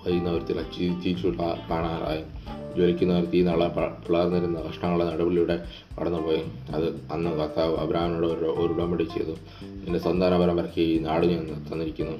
[0.04, 0.58] വൈകുന്നവരത്തിൽ
[1.02, 1.28] ചീച്ചു
[1.70, 2.22] കാണാറായി.
[2.74, 5.56] ജ്വലിക്കുന്നവർ തീ നള പിളർന്നിരുന്ന കഷ്ണങ്ങളുടെ നടുവിലൂടെ
[6.00, 6.42] കടന്നുപോയി.
[6.74, 9.34] അത് അന്ന് കർത്താവ് അബ്രാഹിനോട് ഒരു ഉടമ്പടി ചെയ്തു.
[9.64, 12.16] എന്റെ സന്താന പരമ്പരയ്ക്ക് ഈ നാട് ഞാൻ തന്നിരിക്കുന്നു.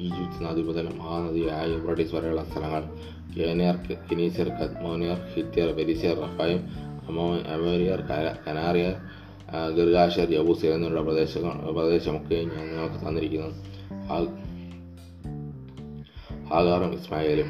[0.00, 2.82] ഈജിപ്ത് നദി മുതൽ മഹാനദിയായ യൂബ്രട്ടീസ് വരെയുള്ള സ്ഥലങ്ങൾ.
[3.36, 3.76] കേനിയർ
[4.10, 4.50] കിനീസിയർ
[4.82, 6.62] മോനിയർ ഹിത്യർ ബെരിസിയർ റഫായും
[7.08, 8.00] അമോ അമേരിയർ
[8.46, 8.94] കനാറിയർ
[9.76, 13.50] ഗർഗാഷർ യബൂസിയർ എന്നുള്ള പ്രദേശങ്ങൾ പ്രദേശമൊക്കെ ഞാൻ നിങ്ങൾക്ക് തന്നിരിക്കുന്നു
[16.44, 17.46] ഹാഗാറും ഇസ്മായേലും.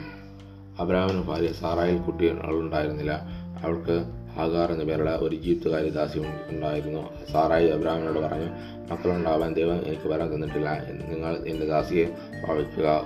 [0.80, 3.23] അബ്രാമിന് ഭാര്യ സാറായിൽ കുട്ടികളുണ്ടായിരുന്നില്ല
[3.64, 4.04] അവൾക്ക്
[4.37, 7.26] ഹാഗാർ എന്ന പേരുള്ള ഒരു ഈജിപ്തുകാരി ദാസി ഉണ്ടായിരുന്നു.
[7.33, 8.49] സാറായി അബ്രാമിനോട് പറഞ്ഞു
[8.90, 10.85] മക്കളുണ്ടാവാൻ ദൈവം എനിക്ക് വരാൻ തന്നിട്ടില്ല.
[11.09, 12.04] നിങ്ങൾ എന്റെ ദാസിയെ
[12.45, 13.02] പ്രാപിക്കുക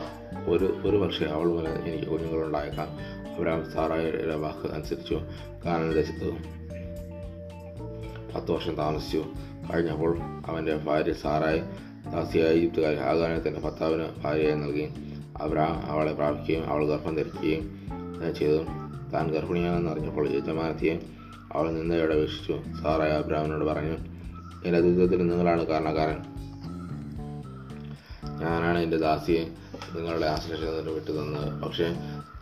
[0.48, 2.88] ഒരു ഒരു പക്ഷേ അവൾ മൂലം എനിക്ക് കുഞ്ഞുങ്ങളുണ്ടായേക്കാം.
[3.34, 5.20] അബ്രാം സാറായിയുടെ വാക്ക് അനുസരിച്ചു.
[5.66, 6.63] കാനന ദേശത്ത്
[8.34, 9.24] പത്ത് വർഷം താമസിച്ചു.
[9.72, 11.60] കഴിഞ്ഞപ്പോൾ അവന്റെ ഭാര്യ സാറായി
[12.12, 14.88] ദാസിയായ ഈജിപ്തുകാരി ഹാഗാനെ തന്റെ ഭർത്താവിന് ഭാര്യയായി നൽകി.
[15.42, 17.62] അബ്രാം അവളെ പ്രാപിക്കുകയും അവൾ ഗർഭം ധരിക്കുകയും
[18.38, 18.62] ചെയ്തു.
[19.10, 20.94] താൻ ഗർഭിണിയാണെന്ന് അറിഞ്ഞപ്പോൾ യജമാനത്തിയെ
[21.52, 23.96] അവൾ നിന്നയോടെ വീക്ഷിച്ചു സാറായ അബ്രാമിനോട് പറഞ്ഞു
[24.64, 26.18] എന്റെ ദുരിതത്തിന് നിങ്ങളാണ് കാരണക്കാരൻ.
[28.40, 29.44] ഞാനാണ് എന്റെ ദാസിയെ
[29.96, 31.94] നിങ്ങളുടെ ആശ്രയിച്ചതിന് വിട്ടു തന്നത് പക്ഷേ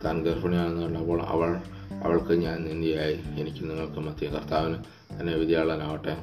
[0.05, 1.61] താൻ ഗർഭിണിയാണെന്ന് കണ്ടപ്പോൾ അവൾ
[2.05, 3.17] അവൾക്ക് ഞാൻ നിന്ദിയായി.
[3.41, 4.79] എനിക്ക് നിങ്ങൾക്ക് മധ്യ കർത്താവിന്
[5.21, 6.17] തന്നെ വിദ്യാളനാവട്ടെ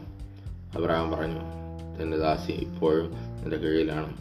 [0.75, 1.59] അബ്രഹാം പറഞ്ഞു
[2.01, 4.17] എന്റെ ദാസി ഇപ്പോഴും നിന്റെ കീഴിലാണ്.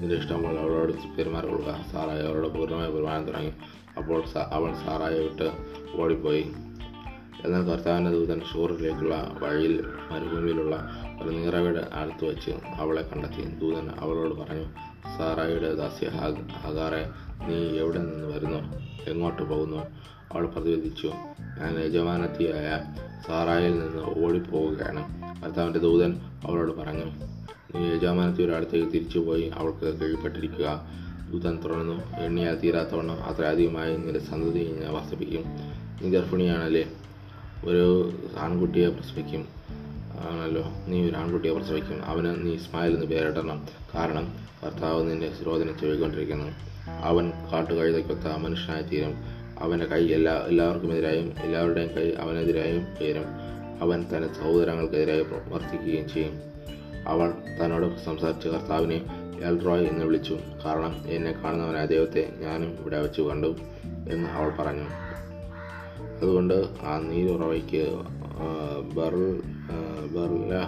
[0.00, 3.52] നിന്റെ ഇഷ്ടമുള്ള അവളോട് പെരുമാറുക സാറായി അവളോട് പൂർണമായ പെരുമാറാൻ തുടങ്ങി.
[3.96, 5.52] അപ്പോൾ അവൾ സാറായി വിട്ട്
[6.00, 6.52] ഓടിപ്പോയി.
[7.44, 10.90] എന്നാൽ കർത്താവിന്റെ ദൂതൻ ഷൂറിലേക്കുള്ള വഴിയിൽ മരുഭൂമിയിലുള്ള
[11.22, 13.42] ഒരു നീറവയുടെ അടുത്ത് വെച്ച് അവളെ കണ്ടെത്തി.
[13.58, 14.64] ദൂതൻ അവളോട് പറഞ്ഞു
[15.18, 16.08] സാറായിയുടെ ദാസ്യ
[16.52, 17.10] ഹഗാറെ
[17.46, 18.58] നീ എവിടെ നിന്ന് വരുന്നു?
[19.10, 19.82] എങ്ങോട്ട് പോകുന്നു?
[20.32, 21.06] അവൾ പ്രതിവദിച്ചു
[21.58, 22.82] ഞാൻ യജമാനത്തിയായ
[23.26, 25.04] സാറായിൽ നിന്ന് ഓടിപ്പോവുകയാണ്.
[25.42, 27.04] കർത്താവിന്റെ ദൂതൻ അവളോട് പറഞ്ഞു
[27.76, 30.86] നീ യജമാനത്തിയുടെ അടുത്തേക്ക് തിരിച്ചുപോയി അവൾക്ക് കീഴ്പ്പെട്ടിരിക്കുക.
[31.32, 35.44] ദൂതൻ തുടർന്നു എണ്ണിയാൽ തീരാത്തവണ്ണം അത്ര അധികമായി നിന്റെ സന്തതി ഞാൻ വർദ്ധിപ്പിക്കും
[36.02, 36.92] നീ ഗർഭിണിയാണല്ലേ?
[37.64, 39.48] ഒരു ആൺകുട്ടിയെ പ്രസവിക്കും.
[40.30, 42.04] ആണല്ലോ നീ ഒരു ആൺകുട്ടിയെ പ്രസവിക്കും.
[42.04, 43.66] അവന് നീ ഇസ്മായിൽ എന്ന് പേരിടണം.
[43.94, 44.32] കാരണം
[44.62, 46.52] ഭർത്താവ് നിന്റെ ശിരോധനം ചെവിക്കൊണ്ടിരിക്കുന്നു.
[46.90, 53.24] അവൻ കാട്ടുകഴുതയ്ക്കൊത്ത മനുഷ്യനായി തീരും അവന്റെ കൈ എല്ലാ എല്ലാവർക്കും എതിരായും എല്ലാവരുടെയും കൈ അവനെതിരായും ഉയരും.
[53.80, 56.32] അവൻ തന്റെ സഹോദരങ്ങൾക്കെതിരായി വർത്തിക്കുകയും ചെയ്യും.
[57.06, 59.04] അവൾ തന്നോട് സംസാരിച്ച കർത്താവിനെ
[59.44, 60.38] എൽറോയ് എന്ന് വിളിച്ചു.
[60.64, 63.56] കാരണം എന്നെ കാണുന്നവനായ ദൈവത്തെ ഞാനും ഇവിടെ വെച്ച് കണ്ടു
[64.10, 64.88] എന്ന് അവൾ പറഞ്ഞു.
[66.16, 67.84] അതുകൊണ്ട് ആ നീരുറവയ്ക്ക്
[68.96, 69.42] ബെർൽ
[70.14, 70.58] ബെർല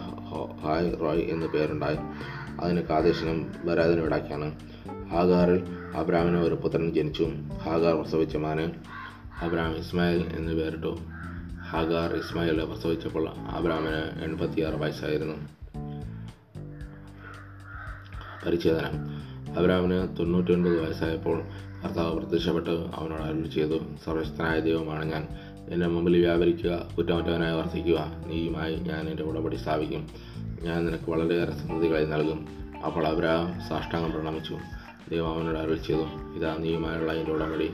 [0.62, 1.96] ഹായ് റോയ് എന്ന് പേരുണ്ടായി.
[2.60, 4.52] അതിന് കാദേശനും ബരാദിനും ഇടാക്കിയാണ്
[5.10, 8.70] ഹാഗാറിൽ അബ്രാമിന് ഒരു പുത്രൻ ജനിച്ചു ഹാഗാർ പ്രസവിച്ച മാന്
[9.42, 10.98] അബ്രാം ഇസ്മായിൽ എന്ന് പേരിട്ടു.
[11.70, 15.34] ഹാഗാർ ഇസ്മായിലെ പ്രസവിച്ചപ്പോൾ അബ്രാമിന് എൺപത്തിയാറ് വയസ്സായിരുന്നു.
[18.46, 19.22] പരിച്ഛേദനം.
[19.58, 21.42] അബ്രാമിന് തൊണ്ണൂറ്റി ഒൻപത് വയസ്സായപ്പോൾ
[21.84, 25.28] കർത്താവ് പ്രത്യക്ഷപ്പെട്ട് അവനോട് അരുൾ ചെയ്തു സർവശക്തനായ ദൈവമാണ് ഞാൻ.
[25.70, 30.10] എന്റെ മുമ്പിൽ വ്യാപരിക്കുക കുറ്റമറ്റവനായി വർദ്ധിക്കുക നീയുമായി ഞാൻ എന്റെ ഉടപടി സ്ഥാപിക്കും.
[30.62, 32.48] ഞാൻ നിനക്ക് വളരെയേറെ സന്തതികളായി നൽകും.
[32.86, 34.58] അപ്പോൾ അബ്രാം സാഷ്ടാംഗം പ്രണമിച്ചു.
[35.12, 36.34] ദൈവം അവനോട് അരുൾ ചെയ്തു.
[36.38, 37.72] ഇതാ നീയുമായുള്ള എന്റെ ഉടമ്പടി.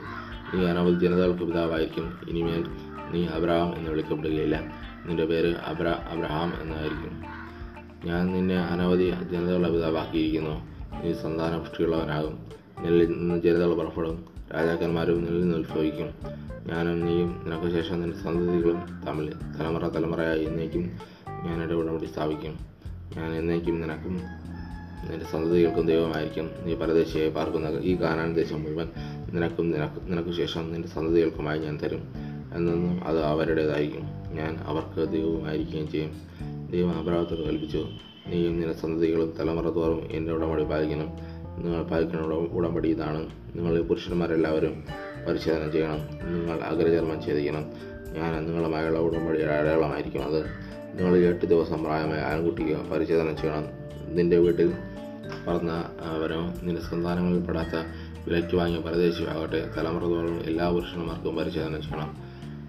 [0.55, 2.19] നീ അനവധി ജനതകൾക്ക് പിതാവായിരിക്കും.
[2.29, 2.65] ഇനിമേൽ
[3.11, 4.61] നീ അബ്രഹാം എന്ന് വിളിക്കപ്പെടുകയില്ല.
[5.07, 7.23] നിന്റെ പേര് അബ്ര അബ്രഹാം എന്നായിരിക്കും.
[8.05, 10.79] ഞാൻ നിന്നെ അനവധി ജനതകളുടെ പിതാവാക്കിയിരിക്കുന്നു.
[11.05, 12.47] നീ സന്താന പുഷ്ടിയുള്ളവനാകും.
[12.81, 14.25] നിലയിൽ നിന്ന് ജനതകൾ പുറപ്പെടും.
[14.55, 16.11] രാജാക്കന്മാരും നിലയിൽ നിന്ന് ഉത്ഭവിക്കും.
[16.67, 20.91] ഞാനും നീയും നിനക്ക് ശേഷം നിന്റെ സന്തതികളും തമ്മിൽ തലമുറ തലമുറയായി എന്നേക്കും
[21.45, 22.59] ഞാൻ എന്റെ ഉടമ്പടി സ്ഥാപിക്കും.
[23.17, 24.21] ഞാൻ എന്നേക്കും നിനക്കും
[25.11, 28.89] നിന്റെ സന്തതികൾക്കും ദൈവമായിരിക്കും നീ പരദേശിയായി പാർക്കുന്ന ഈ കാനാൻ ദേശം മുഴുവൻ
[29.33, 32.03] നിനക്കും നിനക്ക് നിനക്ക് ശേഷം നിന്റെ സന്തതികൾക്കുമായി ഞാൻ തരും
[32.55, 34.03] എന്നൊന്നും അത് അവരുടേതായിരിക്കും.
[34.35, 36.11] ഞാൻ അവർക്ക് ദൈവമായിരിക്കുകയും ചെയ്യും.
[36.71, 37.87] ദൈവം അപരാധത്തോട് കൽപ്പിച്ചു
[38.27, 41.09] നീയും നിന്റെ സന്തതികളും തലമുറ തോറും എന്റെ ഉടമ്പടി പാലിക്കണം.
[41.63, 43.27] നിങ്ങൾ പാലിക്കുന്ന ഉട- ഉടമ്പടി ഇതാണ്.
[43.55, 44.85] നിങ്ങൾ പുരുഷന്മാരെല്ലാവരും
[45.29, 45.99] പരിശോധന ചെയ്യണം.
[46.23, 47.65] നിങ്ങൾ അഗ്രചർമ്മം ചെയ്തിരിക്കണം
[48.13, 50.43] ഞാൻ നിങ്ങളുമായുള്ള ഉടമ്പടിയുടെ അടയാളമായിരിക്കും അത്.
[50.99, 53.89] നിങ്ങൾ എട്ട് ദിവസം പ്രായമായ ആൺകുട്ടിക്ക് പരിശോധന ചെയ്യണം.
[54.17, 54.73] നിന്റെ വീട്ടിൽ
[55.47, 55.71] പറഞ്ഞ
[56.01, 57.77] അവരോ നിന്റെ സന്താനങ്ങളിൽ പെടാത്ത
[58.27, 59.71] വിലയ്ക്ക് വാങ്ങിയ പരദേശിയാകട്ടെ.
[59.77, 62.17] തലമുറ തോറും എല്ലാ പുരുഷന്മാർക്കും പരിശോധന ചെയ്യണം.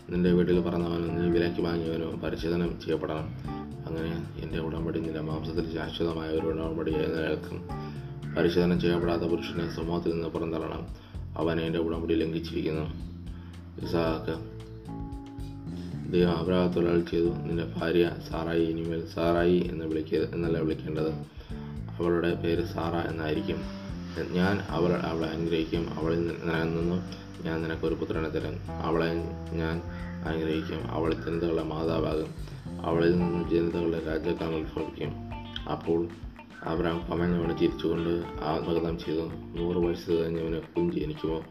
[0.10, 3.50] നിന്റെ വീട്ടിൽ പറഞ്ഞവനും നീ വിലയ്ക്ക് വാങ്ങിയവനും പരിശോധന ചെയ്യപ്പെടണം.
[3.88, 7.70] അങ്ങനെ എന്റെ ഉടമ്പടി നിന്റെ മാംസത്തിൽ ശാശ്വതമായ ഒരു ഉടമ്പടിയായി നിലനിൽക്കും
[8.38, 10.88] പരിശോധന ചെയ്യപ്പെടാത്ത പുരുഷനെ സമൂഹത്തിൽ നിന്ന് പുറന്തള്ളണം.
[11.38, 12.82] അവൻ എന്റെ ഉടമ്പടി ലംഘിച്ചിരിക്കുന്നു.
[13.86, 14.60] ഇസാക്ക്
[16.12, 17.26] ദൈവം അബ്രാഹത്തോട് ചെയ്തു.
[17.26, 21.39] നിന്റെ ഭാര്യ സാറായി ഇനിമേൽ സാറായി എന്ന് വിളിക്കുക എന്നല്ല വിളിക്കേണ്ടത്.
[22.00, 23.62] അവളുടെ പേര് സാറ എന്നായിരിക്കും.
[24.32, 25.94] ഞാൻ അവൾ അവളെ അനുഗ്രഹിക്കും.
[25.94, 27.02] അവളിൽ നിന്ന്
[27.44, 29.14] ഞാൻ നിനക്കൊരു പുത്രനെ തരും അവളെ
[29.52, 29.82] ഞാൻ
[30.28, 30.92] അനുഗ്രഹിക്കും.
[30.92, 32.34] അവൾ ജനതകളുടെ മാതാവാകും.
[32.82, 35.14] അവളിൽ നിന്ന് ജനതകളുടെ രാജ്യക്കാരൻ ഉത്ഭവിക്കും
[35.72, 36.08] അപ്പോൾ
[36.64, 39.26] അവരാം കമഞ്ഞവനെ ചിരിച്ചുകൊണ്ട് ആത്മകഥം ചെയ്തു.
[39.58, 41.46] നൂറ് വയസ്സ് കഴിഞ്ഞവന് കുഞ്ചി ജനിക്കുമോ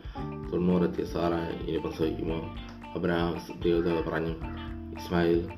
[0.53, 2.57] തൊണ്ണൂറെത്തിയ സാറ ഇനി പ്രസവിക്കുമോ?
[2.95, 4.35] അബ്രഹാം ദേവതകൾ പറഞ്ഞു
[4.99, 5.49] ഇസ്മായിൽ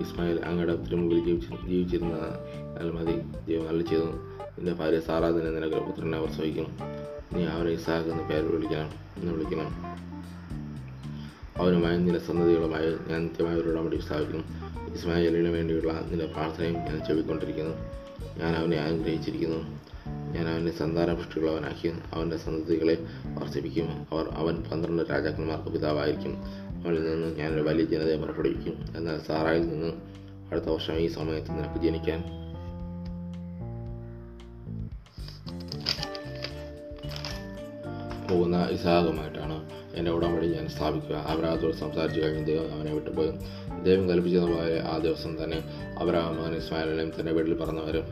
[0.00, 2.14] ഇസ്മായിൽ അങ്ങയുടെ തിരുമുമ്പിൽ ജീവിച്ചു ജീവിച്ചിരുന്ന
[2.80, 3.16] അൽമതി
[3.66, 4.04] നല്ല ചെയ്തു.
[4.58, 6.66] നിന്റെ ഭാര്യ സാറാദിനെ നിനക്ക് പുത്രനെ അവർ പ്രസവിക്കും
[7.32, 9.94] നീ അവരെ ഇസാഖ് എന്ന് പേര് വിളിക്കണം എന്ന് വിളിക്കണം.
[11.56, 14.44] അവനുമായി നിന്റെ സന്തതികളുമായി ഞാൻ നിത്യമായ ഒരു ഉടമ്പടി സ്ഥാപിക്കും
[14.94, 17.74] ഇസ്മായിലിന് വേണ്ടിയുള്ള നിന്റെ പ്രാർത്ഥനയും ഞാൻ ചെവിക്കൊണ്ടിരിക്കുന്നു
[18.38, 19.80] ഞാൻ അവനെ അനുഗ്രഹിച്ചിരിക്കുന്നു.
[20.34, 22.98] ഞാൻ അവനെ സന്താനപുഷ്ടിയുള്ളവനാക്കി അവന്റെ സന്തതികളെ
[23.38, 23.88] വർദ്ധിപ്പിക്കും.
[23.88, 26.34] അവർ അവൻ പന്ത്രണ്ട് രാജാക്കന്മാർക്ക് പിതാവായിരിക്കും.
[26.84, 29.92] അവനിൽ നിന്ന് ഞാനൊരു വലിയ ജനതയെ പുറപ്പെടുവിക്കും എന്നാൽ സാറായിൽ നിന്ന്
[30.50, 32.44] അടുത്ത വർഷം ഈ സമയത്ത് നിനക്ക് ജനിക്കാൻ
[38.30, 41.16] പോകുന്ന ഇസാഹകമായിട്ടാണ് എന്റെ ഉടമ്പടി ഞാൻ സ്ഥാപിക്കുക.
[41.16, 43.32] അബ്രാഹത്തോട് സംസാരിച്ചു കഴിഞ്ഞ് ദൈവം അവനെ വിട്ടുപോയി.
[43.82, 45.58] ദൈവം കൽപ്പിച്ചതുപോലെ ആ ദിവസം തന്നെ
[45.98, 48.04] അബ്രാഹം മകൻ ഇസ്മായിലിനെയും തന്റെ വീട്ടിൽ പറഞ്ഞവരും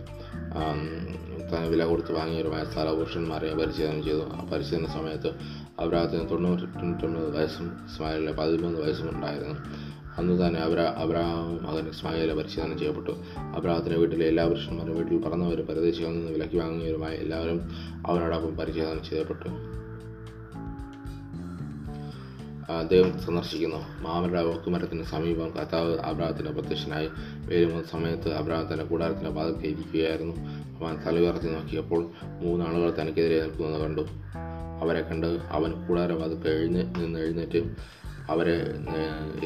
[1.57, 4.19] തന്നെ വില കൊടുത്ത് വാങ്ങിയൊരു വയസ്സാല പുരുഷന്മാരെയും പരിശീലനം ചെയ്തു.
[4.19, 5.31] ആ പരിശീലന സമയത്ത്
[5.81, 9.55] അബ്രാഹത്തിന് തൊണ്ണൂറ്റി തൊണ്ണൂറ്റൊമ്പത് വയസ്സും ഇസ്മായിലിന് പതിമൂന്ന് വയസ്സും ഉണ്ടായിരുന്നു.
[10.19, 13.11] അന്ന് തന്നെ അബ്രാ അബ്രാഹാമും മകൻ ഇസ്മായിലെ പരിശീലനം ചെയ്യപ്പെട്ടു.
[13.39, 17.71] അബ്രാഹത്തിന്റെ വീട്ടിലെ എല്ലാ പുരുഷന്മാരും വീട്ടിൽ പറന്നവരും പരദേശികളിൽ നിന്ന് വിലക്കി വാങ്ങിയവരുമായി എല്ലാവരും
[18.07, 19.72] അവനോടൊപ്പം പരിശീലനം ചെയ്യപ്പെട്ടു.
[22.93, 23.77] ദൈവം സന്ദർശിക്കുന്നു.
[23.77, 27.09] മാമരുടെ ഓക്കുമരത്തിന് സമീപം കർത്താവ് അബ്രാഹത്തിന് പ്രത്യക്ഷനായി
[27.47, 30.37] വരുന്ന സമയത്ത് അബ്രാഹത്തിന്റെ കൂടാരത്തിന്റെ ഭാഗത്ത് ഇരിക്കുകയായിരുന്നു.
[30.85, 34.03] അവൻ തലയുയർത്തി നോക്കിയപ്പോൾ മൂന്നാളുകൾ തനിക്കെതിരെ നിൽക്കുന്നത് കണ്ടു.
[34.81, 37.71] അവരെ കണ്ട് അവൻ കൂടാരഭാഗത്ത് എഴുന്നേ നിന്ന് എഴുന്നേറ്റ്
[38.31, 38.75] അവരെ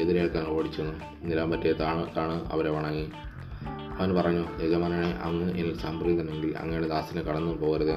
[0.01, 0.93] എതിരേൽക്കാൻ ഓടിച്ചെന്നു.
[1.45, 3.09] പറ്റിയ താണ് താണ് അവരെ വണങ്ങി.
[3.99, 7.95] അവൻ പറഞ്ഞു യജമാനനെ അങ്ങ് എന്നിൽ സംപ്രീതനെങ്കിൽ അങ്ങയുടെ ദാസിനെ കടന്നു പോകരുത്.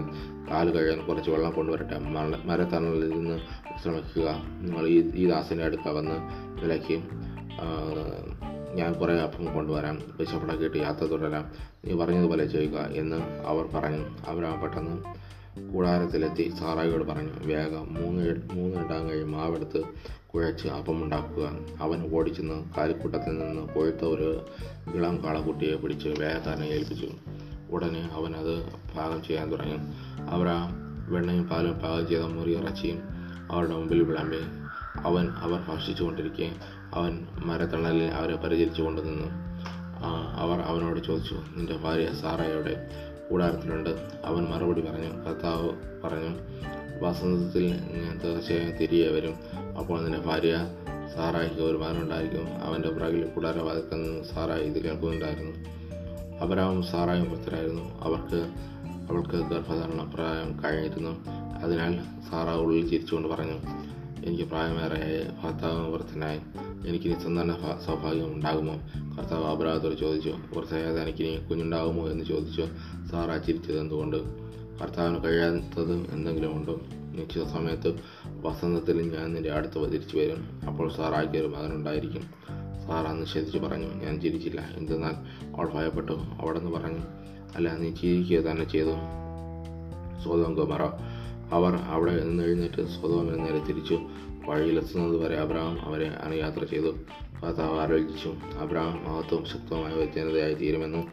[0.50, 1.98] കാൽ കഴിയാൻ കുറച്ച് വെള്ളം കൊണ്ടുവരട്ടെ.
[2.44, 3.40] മരത്തണലിൽ നിന്ന്
[3.80, 6.16] വിശ്രമിക്കുക നിങ്ങൾ ഈ ഈ ദാസിന്റെ അടുത്ത് വന്ന്
[6.62, 6.96] വിലയ്ക്ക്
[8.74, 9.98] ഞാൻ കുറേ അപ്പം കൊണ്ടുവരാം.
[10.20, 11.44] വിശപ്പടക്കിയിട്ട് യാത്ര തുടരാം.
[11.84, 13.16] നീ പറഞ്ഞതുപോലെ ചെയ്യുക എന്ന്
[13.46, 14.02] അവർ പറഞ്ഞു.
[14.26, 14.96] അവരാ പെട്ടെന്ന്
[15.72, 16.52] കൂടാരത്തിലെത്തി.
[16.60, 19.80] സാറായിയോട് പറഞ്ഞു വേഗം മൂന്ന് മൂന്ന് ഇടാങ്കഴി മാവെടുത്ത്
[20.26, 21.46] കുഴച്ച് അപ്പമുണ്ടാക്കുക
[21.80, 24.44] അവൻ ഓടിച്ചെന്ന് കാലിക്കൂട്ടത്തിൽ നിന്ന് കൊഴുത്ത ഒരു
[24.94, 27.08] ഇളം കാളക്കുട്ടിയെ പിടിച്ച് വേഗക്കാരനെ ഏൽപ്പിച്ചു.
[27.70, 28.54] ഉടനെ അവനത്
[28.96, 29.78] പാകം ചെയ്യാൻ തുടങ്ങി.
[30.30, 30.58] അവർ ആ
[31.08, 33.19] വെണ്ണയും പാലും പാകം ചെയ്ത മുറി ഇറച്ചിയും
[33.50, 34.42] അവരുടെ മുമ്പിൽ വിളമ്പി.
[35.08, 36.48] അവൻ അവർ ഭക്ഷിച്ചു കൊണ്ടിരിക്കെ
[36.94, 37.12] അവൻ
[37.44, 39.28] മരത്തണലിൽ അവരെ പരിചരിച്ചു കൊണ്ടു നിന്നു
[40.42, 42.74] അവർ അവനോട് ചോദിച്ചു നിന്റെ ഭാര്യ സാറയുടെ
[43.30, 43.90] കൂടാരത്തിലുണ്ട്.
[44.24, 45.68] അവൻ മറുപടി പറഞ്ഞു കർത്താവ്
[46.04, 46.32] പറഞ്ഞു
[47.02, 47.66] വസന്തത്തിൽ
[48.04, 49.34] ഞാൻ തീർച്ചയായും തിരികെ വരും.
[49.78, 50.54] അപ്പോൾ നിന്റെ ഭാര്യ
[51.14, 55.54] സാറായിക്ക് ഒരു മകനുണ്ടായിരിക്കും അവന്റെ പുറകിൽ കൂടാരവാദത്തിൽ നിന്ന് സാറായി ഇത് കേൾക്കുന്നുണ്ടായിരുന്നു.
[56.40, 58.40] അവരാവും സാറായും വൃത്തരായിരുന്നു അവർക്ക്
[59.10, 61.14] അവൾക്ക് ഗർഭധാരണ പ്രായം കഴിഞ്ഞിരുന്നു.
[61.62, 61.99] അതിനാൽ
[62.31, 63.59] സാറ ഉള്ളിൽ ചിരിച്ചുകൊണ്ട് പറഞ്ഞു
[64.25, 65.25] എനിക്ക് പ്രായമേറെയായ.
[65.44, 66.40] ഭർത്താവ് വൃത്തനായി
[66.88, 67.53] എനിക്ക് നിസ്സന്താന
[67.87, 68.75] സൗഭാഗ്യം ഉണ്ടാകുമോ?
[69.18, 72.09] കർത്താവ് അപരാധത്തോട് ചോദിച്ചു വൃത്തയായ തനിക്ക് ഇനി കുഞ്ഞുണ്ടാകുമോ?
[72.09, 72.66] എന്ന് ചോദിച്ചു
[73.11, 74.16] സാറ ചിരിച്ചത് എന്തുകൊണ്ട്?
[74.83, 76.81] കർത്താവിന് കഴിയാത്തത് എന്തെങ്കിലും ഉണ്ടോ?
[76.92, 80.61] നിശ്ചിത സമയത്ത് വസന്തത്തിൽ ഞാൻ നിന്റെ അടുത്ത് തിരിച്ചു വരും.
[80.68, 82.23] അപ്പോൾ സാറാക്കിയ ഒരു മകനുണ്ടായിരിക്കും.
[82.87, 84.61] സാറ നിഷേധിച്ച് പറഞ്ഞു ഞാൻ ചിരിച്ചില്ല.
[84.77, 85.12] എന്തെന്നാൽ
[85.57, 86.12] അവൾ ഭയപ്പെട്ടു.
[86.12, 86.99] അവിടെ നിന്ന് പറഞ്ഞു
[87.57, 88.94] അല്ല നീ ചിരിക്കുക തന്നെ ചെയ്തു.
[90.23, 90.79] സ്വതം കുമറ
[91.50, 93.98] അവർ അവിടെ നിന്ന് എഴുന്നേറ്റ് എന്ന നേരെ തിരിച്ചു.
[94.48, 96.90] വഴിയിലെത്തുന്നത് വരെ അബ്രഹാം അവരെ അനുയാത്ര ചെയ്തു.
[97.42, 98.34] കർത്താവ് ആലോചിച്ചു.
[98.58, 101.04] അബ്രഹാം മഹത്വം ശക്തവുമായ ഒരു ജനതയായി തീരുമെന്നും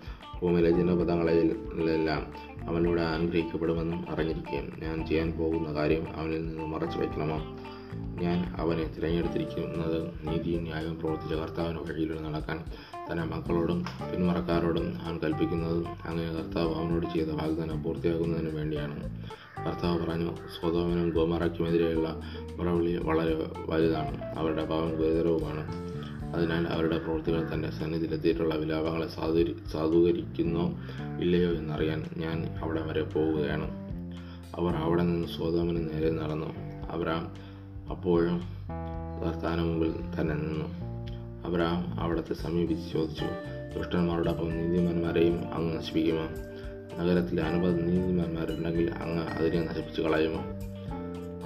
[0.42, 2.22] ഭൂമിയിലെ ജനപദങ്ങളെല്ലാം
[2.68, 7.40] അവനിലൂടെ അനുഗ്രഹിക്കപ്പെടുമെന്നും അറിഞ്ഞിരിക്കുകയും ഞാൻ ചെയ്യാൻ പോകുന്ന കാര്യം അവനിൽ നിന്ന് മറച്ചു വയ്ക്കണമോ?
[8.22, 9.98] ഞാൻ അവനെ തിരഞ്ഞെടുത്തിരിക്കുന്നത്
[10.28, 12.64] നീതിയും ന്യായവും പ്രവർത്തിച്ച കർത്താവിന് വഴിയിലൂടെ നടക്കാൻ
[13.12, 18.98] തന്നെ മക്കളോടും പിന്മറക്കാരോടും അവൻ കൽപ്പിക്കുന്നത് അങ്ങനെ കർത്താവ് അവനോട് ചെയ്ത വാഗ്ദാനം പൂർത്തിയാക്കുന്നതിന് വേണ്ടിയാണ്.
[19.68, 22.22] കർത്താവ് പറഞ്ഞു സ്വതോമനും ഗോമറയ്ക്കുമെതിരെയുള്ള
[22.56, 24.22] മുറവിളി വളരെ വലുതാണ്.
[24.40, 25.88] അവരുടെ പാവം ഗുരുതരവുമാണ്.
[26.36, 30.74] അതിനാൽ അവരുടെ പ്രവൃത്തികൾ തന്റെ സന്നിധിയിലെത്തിയിട്ടുള്ള വിലാപങ്ങളെ സാധൂരി സാധൂകരിക്കുന്നോ
[31.20, 33.72] ഇല്ലയോ എന്നറിയാൻ ഞാൻ അവിടെ വരെ പോവുകയാണ്.
[34.56, 36.56] അവർ അവിടെ നിന്ന് സ്വതോമന് നേരെ നടന്നു.
[36.92, 37.32] അബ്രാം
[37.90, 38.42] അപ്പോഴും
[39.26, 40.66] കർത്താവിന് മുമ്പിൽ തന്നെ നിന്നു.
[41.48, 43.26] അബ്രാം അവിടത്തെ സമീപിച്ച് ചോദിച്ചു
[43.78, 46.28] ദുഷ്ടന്മാരോടൊപ്പം നീതിമാന്മാരെയും അങ്ങ് നശിപ്പിക്കുമോ?
[47.00, 50.42] നഗരത്തിൽ അനവധി നീതിമാന്മാരുണ്ടെങ്കിൽ അങ്ങ് അതിനെ നശിപ്പിച്ചു കളയുമോ?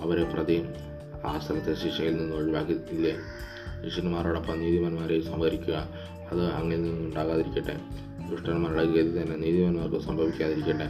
[0.02, 0.64] അവരെ പ്രതി
[1.26, 3.18] ആ സ്ഥലത്തെ ശിക്ഷയിൽ നിന്ന് ഒഴിവാക്കിയില്ലേ
[3.86, 5.90] ശിഷ്യന്മാരോടൊപ്പം നീതിമാന്മാരെ സംഹരിക്കുക
[6.32, 7.76] അത് അങ്ങിൽ നിന്നുണ്ടാകാതിരിക്കട്ടെ.
[8.30, 10.88] ദുഷ്ടന്മാരുടെ ഗതി തന്നെ നീതിമാന്മാർക്ക് സംഭവിക്കാതിരിക്കട്ടെ.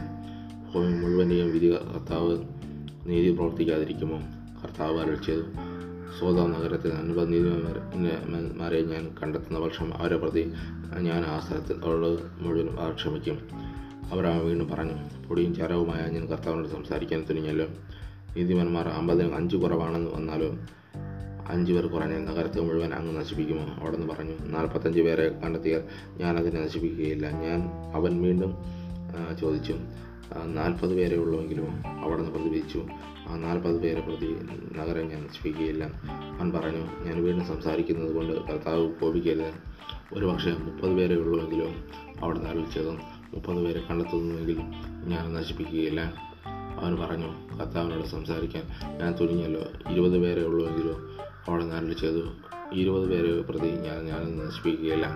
[0.74, 2.38] ഭൂമി മുഴുവനെയും വിധി കർത്താവ്
[3.06, 4.18] നീതി പ്രവർത്തിക്കാതിരിക്കുമോ?
[4.62, 5.44] കർത്താവ് അരളിച്ചത്
[6.18, 10.52] സ്വതം നഗരത്തിൽ അൻപത് നീതിമാന്മാരെ ഞാൻ കണ്ടെത്തുന്ന പക്ഷം അവരെ പ്രതി
[10.98, 12.10] ഞാൻ ആ സ്ഥലത്തോട്
[12.42, 13.38] മുഴുവൻ ക്ഷമിക്കും.
[14.12, 14.96] അവർ വീണ്ടും പറഞ്ഞു
[15.28, 17.66] പൊടിയും ചരവുമായ ഞാൻ കർത്താവിനോട് സംസാരിക്കാൻ തുനിഞ്ഞാലോ
[18.36, 20.50] നീതിമാന്മാർ അമ്പതിന് അഞ്ച് കുറവാണെന്ന് വന്നാലോ
[21.52, 23.64] അഞ്ച് പേർ കുറഞ്ഞ നഗരത്തെ മുഴുവൻ അങ്ങ് നശിപ്പിക്കുമോ?
[23.80, 25.82] അവിടെ നിന്ന് പറഞ്ഞു നാൽപ്പത്തഞ്ച് പേരെ കണ്ടെത്തിയാൽ
[26.20, 27.26] ഞാൻ അതിനെ നശിപ്പിക്കുകയില്ല.
[27.30, 27.60] ഞാൻ
[27.94, 28.52] അവൻ വീണ്ടും
[29.40, 29.74] ചോദിച്ചു
[30.44, 32.80] നാൽപ്പത് പേരെ ഉള്ളുവെങ്കിലും അവിടെ നിന്ന് പ്രതിപിച്ചു
[33.28, 34.30] ആ നാൽപ്പത് പേരെ പ്രതി
[34.78, 35.84] നഗരം ഞാൻ നശിപ്പിക്കുകയില്ല.
[36.38, 39.52] അവൻ പറഞ്ഞു ഞാൻ വീണ്ടും സംസാരിക്കുന്നത് കൊണ്ട് കർത്താവ് കോപിക്കരുത്.
[40.14, 41.72] ഒരു പക്ഷേ മുപ്പത് പേരെ ഉള്ളുവെങ്കിലും
[42.22, 42.98] അവിടെ നിന്ന് അറിയിച്ചതും
[43.34, 44.58] മുപ്പത് പേരെ കണ്ടെത്തുന്നുവെങ്കിൽ
[45.04, 46.00] ഞാൻ നശിപ്പിക്കുകയില്ല.
[46.80, 48.62] അവൻ പറഞ്ഞു കർത്താവിനോട് സംസാരിക്കാൻ
[48.98, 49.92] ഞാൻ തുനിഞ്ഞല്ലോ.
[49.92, 50.94] ഇരുപത് പേരെ ഉള്ളുവെങ്കിലോ
[51.48, 52.22] അവിടെ നിന്ന് ചെയ്തു
[52.72, 55.06] ഇരുപത് പേരെ പ്രതി ഞാൻ ഞാൻ നശിപ്പിക്കുകയില്ല.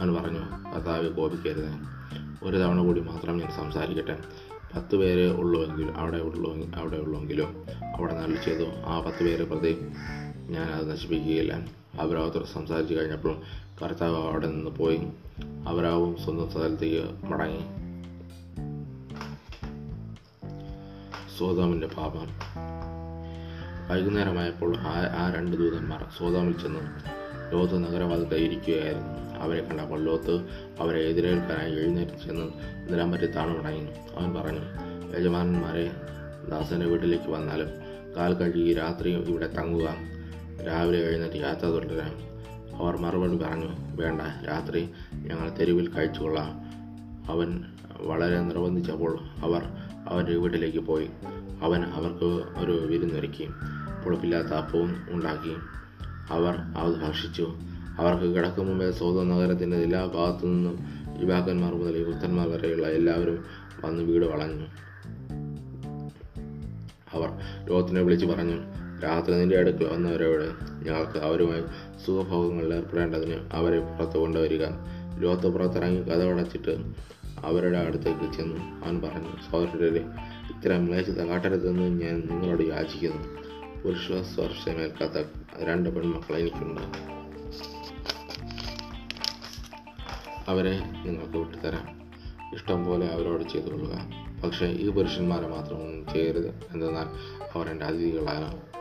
[0.00, 1.72] അവൻ പറഞ്ഞു കർത്താവ് കോപിക്കരുത്.
[2.44, 4.18] ഒരു തവണ കൂടി മാത്രം ഞാൻ സംസാരിക്കട്ടെ.
[4.74, 7.64] പത്ത് പേരെ ഉള്ളുവെങ്കിൽ അവിടെ ഉള്ളു അവിടെ ഉള്ളുവെങ്കിലോ
[7.96, 9.76] അവിടെ നല്ല ചെയ്തു ആ പത്ത് പേരെ പ്രതി
[10.48, 11.66] ഞാൻ അത് നശിപ്പിക്കുകയില്ല.
[12.00, 13.36] അബ്രാഹത്തോട് സംസാരിച്ചു കഴിഞ്ഞപ്പോൾ
[13.82, 15.00] കർത്താവ് അവിടെ നിന്ന് പോയി
[15.68, 17.60] അവരാവും സ്വന്തം സ്ഥലത്തേക്ക് മടങ്ങി.
[21.38, 22.28] സോതാമിന്റെ പാപം.
[23.90, 26.80] വൈകുന്നേരമായപ്പോൾ ആ ആ രണ്ട് ദൂതന്മാർ സോതാമിൽ ചെന്ന്
[27.52, 29.38] ലോത്ത് നഗരവാദത്തെ ഇരിക്കുകയായിരുന്നു.
[29.38, 30.48] അവരെ കണ്ടപ്പോൾ ലോത്ത്
[30.80, 32.52] അവരെ എതിരേൽക്കാനായി എഴുന്നേറ്റ് ചെന്ന്
[32.92, 33.86] നിലം പറ്റി താണു മടങ്ങി.
[34.18, 34.60] അവൻ പറഞ്ഞു
[35.18, 35.90] യജമാനന്മാരെ
[36.50, 37.68] ദാസന്റെ വീട്ടിലേക്ക് വന്നാലും
[38.16, 39.94] കാൽ കഴുകി രാത്രി ഇവിടെ തങ്ങുക.
[40.66, 42.29] രാവിലെ എഴുന്നേറ്റ് യാത്ര തുടരാം
[42.80, 43.66] അവർ മറുപടി പറഞ്ഞു
[43.96, 46.50] വേണ്ട രാത്രി ഞങ്ങൾ തെരുവിൽ കഴിച്ചുകൊള്ളാം.
[47.32, 47.64] അവൻ
[48.00, 49.62] വളരെ നിർബന്ധിച്ചപ്പോൾ അവർ
[50.08, 51.10] അവന്റെ വീട്ടിലേക്ക് പോയി.
[51.62, 53.48] അവൻ അവർക്ക് ഒരു വിരുന്നൊരുക്കി
[54.04, 55.54] പുളിപ്പില്ലാത്ത അപ്പവും ഉണ്ടാക്കി.
[56.30, 57.54] അവർ അത് ഭക്ഷിച്ചു
[57.98, 60.78] അവർക്ക് കിടക്കും മുമ്പേ സൗദ നഗരത്തിന്റെ എല്ലാ ഭാഗത്തു നിന്നും
[61.20, 63.44] യുവാക്കന്മാർ മുതൽ യുവത്തന്മാർ വരെയുള്ള എല്ലാവരും
[63.84, 64.66] വന്ന് വീട് വളഞ്ഞു.
[67.12, 67.28] അവർ
[67.64, 70.44] ലോകത്തിനെ വിളിച്ചു പറഞ്ഞു രാത്രി നിന്റെ അടുക്കൽ വന്നവരോട്
[70.84, 71.62] ഞങ്ങൾക്ക് അവരുമായി
[72.06, 74.66] സുഖഭോഗങ്ങളിൽ ഏർപ്പെടേണ്ടതിന് അവരെ പുറത്ത് കൊണ്ടുവരിക.
[75.18, 76.76] ലോകത്ത് പുറത്തിറങ്ങി കഥവടച്ചിട്ട്
[77.44, 78.84] അവരുടെ അടുത്തേക്ക് ചെന്നു.
[78.84, 80.04] അവൻ പറഞ്ഞു സഹോദരരെ
[80.50, 83.40] ഇത്തരം മ്ലേച്ഛത കാട്ടരുതെന്ന് ഞാൻ നിങ്ങളോട് യാചിക്കുന്നു.
[83.82, 85.26] പുരുഷ സ്വർഷമേൽക്കാത്ത
[85.58, 86.80] രണ്ട് പെൺമക്കൾ എനിക്കുണ്ട്.
[90.50, 92.00] അവരെ നിങ്ങൾക്ക് വിട്ടുതരാം.
[92.54, 94.10] ഇഷ്ടം പോലെ അവരോട് ചെയ്തു കൊള്ളുക
[94.44, 96.48] പക്ഷേ ഈ പുരുഷന്മാരെ മാത്രം ഒന്നും ചെയ്യരുത്.
[96.48, 97.06] എന്തെന്നാൽ
[97.54, 98.79] അവർ എന്റെ അതിഥികളാണ്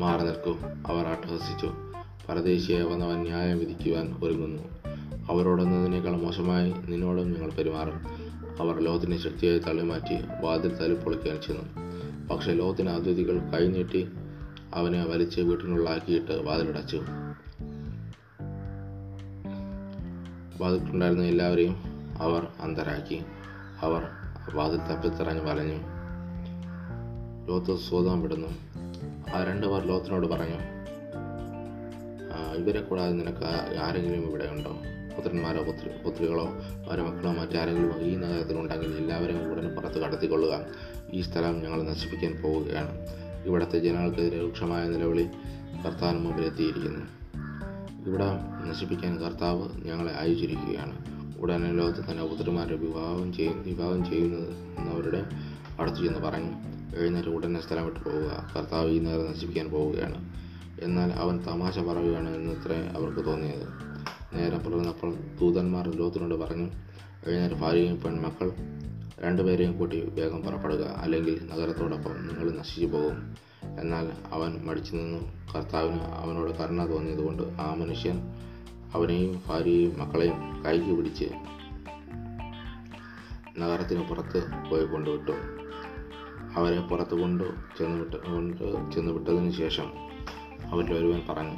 [0.00, 0.56] മാറി നിൽക്കൂ
[0.86, 1.70] അവർ അട്ടഹസിച്ചു
[2.28, 4.62] പരദേശിയായി വന്നവൻ ന്യായം വിധിക്കുവാൻ ഒരുങ്ങുന്നു.
[5.32, 8.00] അവരോടൊന്നതിനേക്കാൾ മോശമായി നിന്നോടും ഞങ്ങൾ പെരുമാറും.
[8.60, 11.62] അവർ ലോകത്തിനെ ശക്തിയായി തള്ളിമാറ്റി വാതിൽ തല്ലിപ്പൊളിക്കാൻ ചെന്നു.
[12.28, 14.08] പക്ഷേ ലോകത്തിന് അതിഥികൾ കൈനീട്ടി
[14.74, 17.02] അവനെ വലിച്ച് വീട്ടിനുള്ളാക്കിയിട്ട് വാതിലടച്ചു.
[20.60, 21.76] വാതിലുണ്ടായിരുന്ന എല്ലാവരെയും
[22.18, 23.22] അവർ അന്തരാക്കി.
[23.80, 24.02] അവർ
[24.54, 25.78] വാതിൽ തപ്പിത്തറഞ്ഞ് പറഞ്ഞു
[27.48, 28.67] ലോത്ത് സ്വതം വിടുന്നു
[29.36, 30.56] രണ്ടുപേർ ലോത്തിനോട് പറഞ്ഞു
[32.32, 34.76] "ആ, ഇവരെ കൂടാതെ നിനക്ക് ആരെങ്കിലും ഇവിടെ ഉണ്ടോ?
[35.16, 36.44] പുത്രന്മാരോ പുത്രി പുത്രികളോ
[36.88, 40.60] അവരെ മക്കളോ മറ്റാരെങ്കിലും ഈ നഗരത്തിലുണ്ടെങ്കിൽ എല്ലാവരെയും ഉടനെ പുറത്ത് കടത്തിക്കൊള്ളുക.
[41.12, 43.06] ഈ സ്ഥലം ഞങ്ങൾ നശിപ്പിക്കാൻ പോവുകയാണ്.
[43.44, 45.22] ഇവിടുത്തെ ജനങ്ങൾക്കെതിരെ രൂക്ഷമായ നിലവിളി
[45.86, 47.06] കർത്താവിന് മുമ്പിൽ എത്തിയിരിക്കുന്നു.
[48.06, 48.26] ഇവിടെ
[48.68, 51.18] നശിപ്പിക്കാൻ കർത്താവ് ഞങ്ങളെ അയച്ചിരിക്കുകയാണ്.
[51.38, 55.24] ഉടനെ ലോകത്ത് തന്നെ പുത്രന്മാരുടെ വിവാഹം ചെയ്യും വിവാഹം ചെയ്യുന്നത് എന്നവരുടെ
[55.80, 58.52] അടുത്ത് ചെന്ന് പറഞ്ഞു എഴുന്നേറ്റ് ഉടനെ സ്ഥലം വിട്ടു പോവുക.
[58.56, 60.30] കർത്താവ് ഈ നേരം നശിപ്പിക്കാൻ പോവുകയാണ്.
[60.80, 63.68] എന്നാൽ അവൻ തമാശ പറയുകയാണ് എന്നത്രേ അവർക്ക് തോന്നിയത്.
[64.34, 66.70] നേരം പുലർന്നപ്പോൾ ദൂതന്മാർ ലോത്തിനോട് പറഞ്ഞു
[67.26, 68.52] എഴുന്നേറ്റ് ഭാര്യയും പെൺമക്കൾ
[69.20, 70.82] രണ്ടുപേരെയും കൂട്ടി വേഗം പുറപ്പെടുക.
[70.82, 73.36] അല്ലെങ്കിൽ നഗരത്തോടൊപ്പം നിങ്ങൾ നശിച്ചു പോകും.
[73.80, 75.52] എന്നാൽ അവൻ മടിച്ചു നിന്നു.
[75.54, 78.18] കർത്താവിന് അവനോട് കരുണ തോന്നിയതുകൊണ്ട് ആ മനുഷ്യൻ
[78.94, 81.24] അവനെയും ഭാര്യയെയും മക്കളെയും കൈക്ക് പിടിച്ച്
[83.58, 85.57] നഗരത്തിന് പുറത്ത് പോയി കൊണ്ടുവിട്ടു.
[86.58, 87.44] അവരെ പുറത്ത് കൊണ്ട്
[87.78, 89.92] ചെന്ന് വിട്ട് കൊണ്ട് ചെന്ന് വിട്ടതിന് ശേഷം
[90.72, 91.56] അവരിൽ ഒരുവൻ പറഞ്ഞു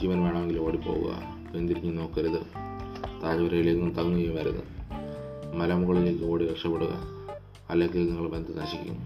[0.00, 1.22] ജീവൻ വേണമെങ്കിൽ ഓടിപ്പോവുക.
[1.54, 2.40] പിന്തിരിഞ്ഞ് നോക്കരുത്.
[3.22, 4.62] താഴ്വരയിലേക്കും തങ്ങുകയും വരുത്
[5.56, 6.88] മലമുകളിലേക്ക് ഓടി രക്ഷപ്പെടുക.
[7.70, 8.96] അല്ലെങ്കിൽ നിങ്ങൾ ബന്ധം നശിക്കും.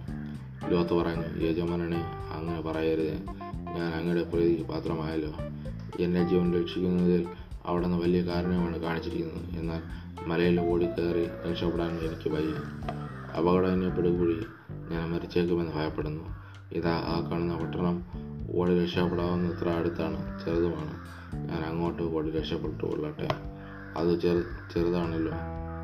[0.70, 3.14] ലോത്ത് പറഞ്ഞു യജമാനനെ അങ്ങനെ പറയരുത്.
[3.76, 5.33] ഞാൻ അങ്ങയുടെ പ്രീതിക്ക് പാത്രമായല്ലോ.
[6.04, 7.26] എന്റെ ജീവൻ രക്ഷിക്കുന്നതിൽ
[7.66, 9.61] അവിടെ നിന്ന് വലിയ കാരണമാണ് കാണിച്ചിരിക്കുന്നത്.
[9.61, 9.83] എന്നാൽ
[10.26, 10.87] മലയിൽ ഓടി
[11.50, 12.54] രക്ഷപ്പെടാൻ എനിക്ക് വയ്യ.
[13.38, 13.88] അപകടം എന്നെ
[14.90, 16.24] ഞാൻ മരിച്ചേക്കുമെന്ന് ഭയപ്പെടുന്നു.
[16.72, 18.05] ഇതാ ആ കാണുന്ന പട്ടണം
[18.55, 21.09] ഓടി രക്ഷപ്പെടാവുന്നത്ര അടുത്താണ് ചെറുതുമാണ്.
[21.48, 23.29] ഞാൻ അങ്ങോട്ട് ഓടി രക്ഷപ്പെട്ടു കൊള്ളട്ടെ
[23.96, 24.42] അത് ചെറു
[24.74, 25.33] ചെറുതാണല്ലോ.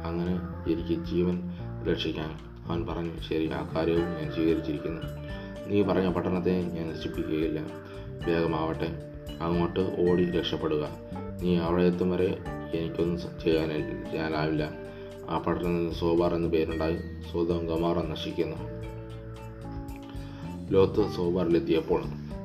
[0.05, 0.33] അങ്ങനെ
[0.73, 1.51] എനിക്ക് ജീവൻ
[1.91, 2.31] രക്ഷിക്കാൻ
[2.67, 5.03] അവൻ പറഞ്ഞു ശരി ആ കാര്യവും ഞാൻ സ്വീകരിച്ചിരിക്കുന്നു.
[5.67, 7.61] നീ പറഞ്ഞ പട്ടണത്തെ ഞാൻ നശിപ്പിക്കുകയില്ല.
[8.27, 9.13] വേഗമാവട്ടെ.
[9.41, 10.89] അങ്ങോട്ട് ഓടി രക്ഷപ്പെടുക.
[11.43, 12.39] നീ അവിടെ എത്തും വരെ
[12.75, 14.84] എനിക്കൊന്നും സ- ചെയ്യാനില്ല ചെയ്യാനാവില്ല.
[15.31, 16.97] ആ പട്ടണത്തിൽ സോബാർ എന്ന പേരുണ്ടായി.
[17.33, 18.57] സ്വതം ഗമാറ നശിക്കുന്നു.
[20.71, 22.03] ലോത്ത് സോബാറിലെത്തിയപ്പോൾ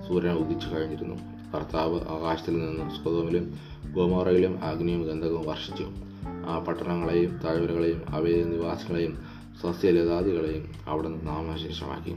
[0.07, 1.15] സൂര്യൻ ഉദിച്ചു കഴിഞ്ഞിരുന്നു.
[1.55, 3.57] കർത്താവ് ആകാശത്തിൽ നിന്ന് സ്വതമിലും
[3.93, 5.87] ഗോമോറയിലും അഗ്നിയും ഗന്ധകവും വർഷിച്ചു.
[6.25, 9.23] ആ പട്ടണങ്ങളെയും താഴ്വരകളെയും അവയിലെ നിവാസികളെയും
[9.61, 12.15] സസ്യലതാദികളെയും അവിടെ നിന്ന് നാമശേഷമാക്കി.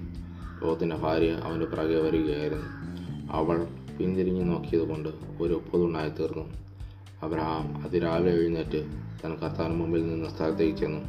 [0.64, 2.66] ലോത്തിന്റെ ഭാര്യ അവന്റെ പിറകെ വരികയായിരുന്നു.
[3.32, 3.66] അവൾ
[3.98, 5.08] പിന്തിരിഞ്ഞു നോക്കിയതുകൊണ്ട്
[5.40, 6.61] ഒരു ഒപ്പതുണ്ടായി തീർന്നു
[7.22, 8.86] അബ്രഹാം അതിരാവിലെ എഴുന്നേറ്റ്
[9.24, 11.00] തൻ കർത്താവിന് മുമ്പിൽ നിന്ന സ്ഥലത്തേക്ക് ചെന്നു.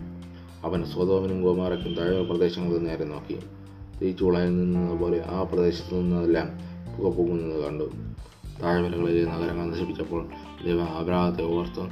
[0.67, 3.39] അവൻ സ്വതോമിനും ഗോമാറയ്ക്കും താഴെ പ്രദേശങ്ങളിൽ നേരെ നോക്കി.
[4.01, 6.49] തീച്ചുളയിൽ നിന്നത് പോലെ ആ പ്രദേശത്തു നിന്നെല്ലാം
[6.97, 7.91] പുക പൊങ്ങുന്നത് കണ്ടു.
[8.63, 10.29] താഴ്വരകളിലെ നഗരങ്ങൾ നശിപ്പിച്ചപ്പോൾ
[10.65, 11.89] ദൈവം അബ്രാഹത്തെ ഓർത്ത്.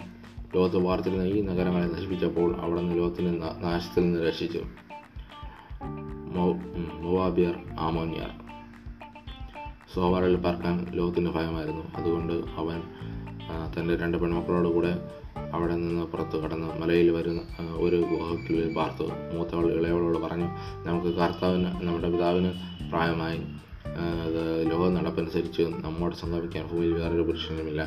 [0.55, 4.60] ലോകത്ത് വാർത്തിരുന്ന ഈ നഗരങ്ങളെ നശിപ്പിച്ചപ്പോൾ അവിടെ നിന്ന് ലോകത്തിന് നാ- നാശത്തിൽ നിന്ന് രക്ഷിച്ചു.
[6.99, 8.29] മൊവാബിയർ ആമോന്യർ.
[9.95, 11.84] സോവാറിൽ പറക്കാൻ ലോകത്തിന് ഭയമായിരുന്നു.
[11.95, 12.81] അതുകൊണ്ട് അവൻ
[13.73, 14.93] തന്റെ രണ്ട് പെൺമക്കളോട് കൂടെ
[15.53, 17.41] അവിടെ നിന്ന് പുറത്ത് കടന്ന് മലയിൽ വരുന്ന
[17.77, 19.05] ഒരു ഗുഹയ്ക്കുള്ളിൽ പാർത്തു.
[19.35, 20.47] മൂത്തവൾ ഇളയവളോട് പറഞ്ഞു
[20.87, 22.51] നമുക്ക് കർത്താവിന് നമ്മുടെ പിതാവിന്
[22.91, 23.41] പ്രായമായി
[24.69, 27.81] ലോക നടപ്പനുസരിച്ച് നമ്മോട് സന്താപിക്കാൻ ഭൂമിയിൽ വേറൊരു പുരുഷനുമില്ല.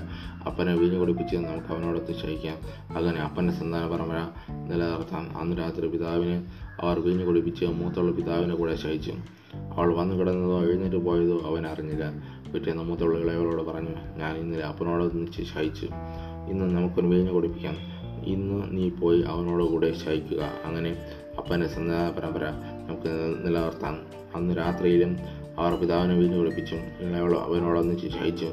[0.47, 2.59] അപ്പനെ വീഞ്ഞു കുടിപ്പിച്ച് നമുക്ക് അവനോടൊത്ത് ശയിക്കാം
[2.97, 4.21] അങ്ങനെ അപ്പന്റെ സന്താന പരമ്പര
[4.71, 6.37] നിലനിർത്താൻ അന്ന് രാത്രി പിതാവിന്
[6.81, 9.15] അവർ വീഞ്ഞു കുടിപ്പിച്ച് മൂത്തുള്ള പിതാവിനെ കൂടെ ശയിച്ചു.
[9.75, 12.05] അവൾ വന്നു കിടന്നതോ എഴുന്നേറ്റ് പോയതോ അവൻ അറിഞ്ഞില്ല.
[12.55, 15.89] പിറ്റേന്ന് മൂത്തുള്ള ഇളയവരോട് പറഞ്ഞു ഞാൻ ഇന്ന് അപ്പനോട് നിന്ന് ശയിച്ചു.
[16.51, 17.77] ഇന്ന് നമുക്കൊരു വീഞ്ഞു കുടിപ്പിക്കാം.
[18.25, 20.49] ഇന്ന് നീ പോയി അവനോട് കൂടെ ശയിക്കുക.
[20.65, 20.97] അങ്ങനെ
[21.39, 22.45] അപ്പന്റെ സന്താന പരമ്പര
[22.89, 23.99] നമുക്ക് നിലനിർത്താം.
[24.35, 25.17] അന്ന് രാത്രിയിലും
[25.59, 28.49] അവർ പിതാവിനെ വീഞ്ഞു കുടിപ്പിച്ചും ഇളയവൾ അവനോടൊന്നിച്ച് ശയിച്ചു.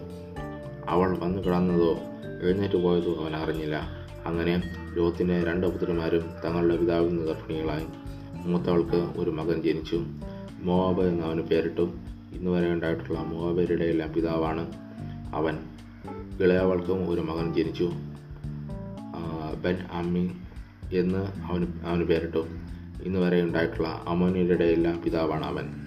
[0.90, 1.98] അവൾ വന്നു കിടന്നതോ
[2.42, 3.82] എഴുന്നേറ്റ് പോയതോ അവൻ അറിഞ്ഞില്ല.
[4.26, 7.86] അങ്ങനെ ലോകത്തിന്റെ രണ്ട് പുത്രന്മാരും തങ്ങളുടെ പിതാവിൽ നിന്ന് ഗർഭിണികളായി.
[8.34, 10.06] മൂത്തവൾക്ക് ഒരു മകൻ ജനിച്ചു.
[10.60, 11.92] മോവാബ് എന്ന് അവന് പേരിട്ടു.
[12.34, 14.74] ഇന്ന് വരെ ഉണ്ടായിട്ടുള്ള മൂവാബേരുടെ എല്ലാം പിതാവാണ്
[15.36, 15.58] അവൻ.
[16.42, 17.92] ഇളയവൾക്കും ഒരു മകൻ ജനിച്ചു.
[19.64, 20.32] ബെൻ അമ്മി
[20.94, 22.48] എന്ന് അവന് അവന് പേരിട്ടു.
[23.04, 25.81] ഇന്ന് വരെ ഉണ്ടായിട്ടുള്ള അമോനിയുടെ എല്ലാം പിതാവാണ് അവൻ.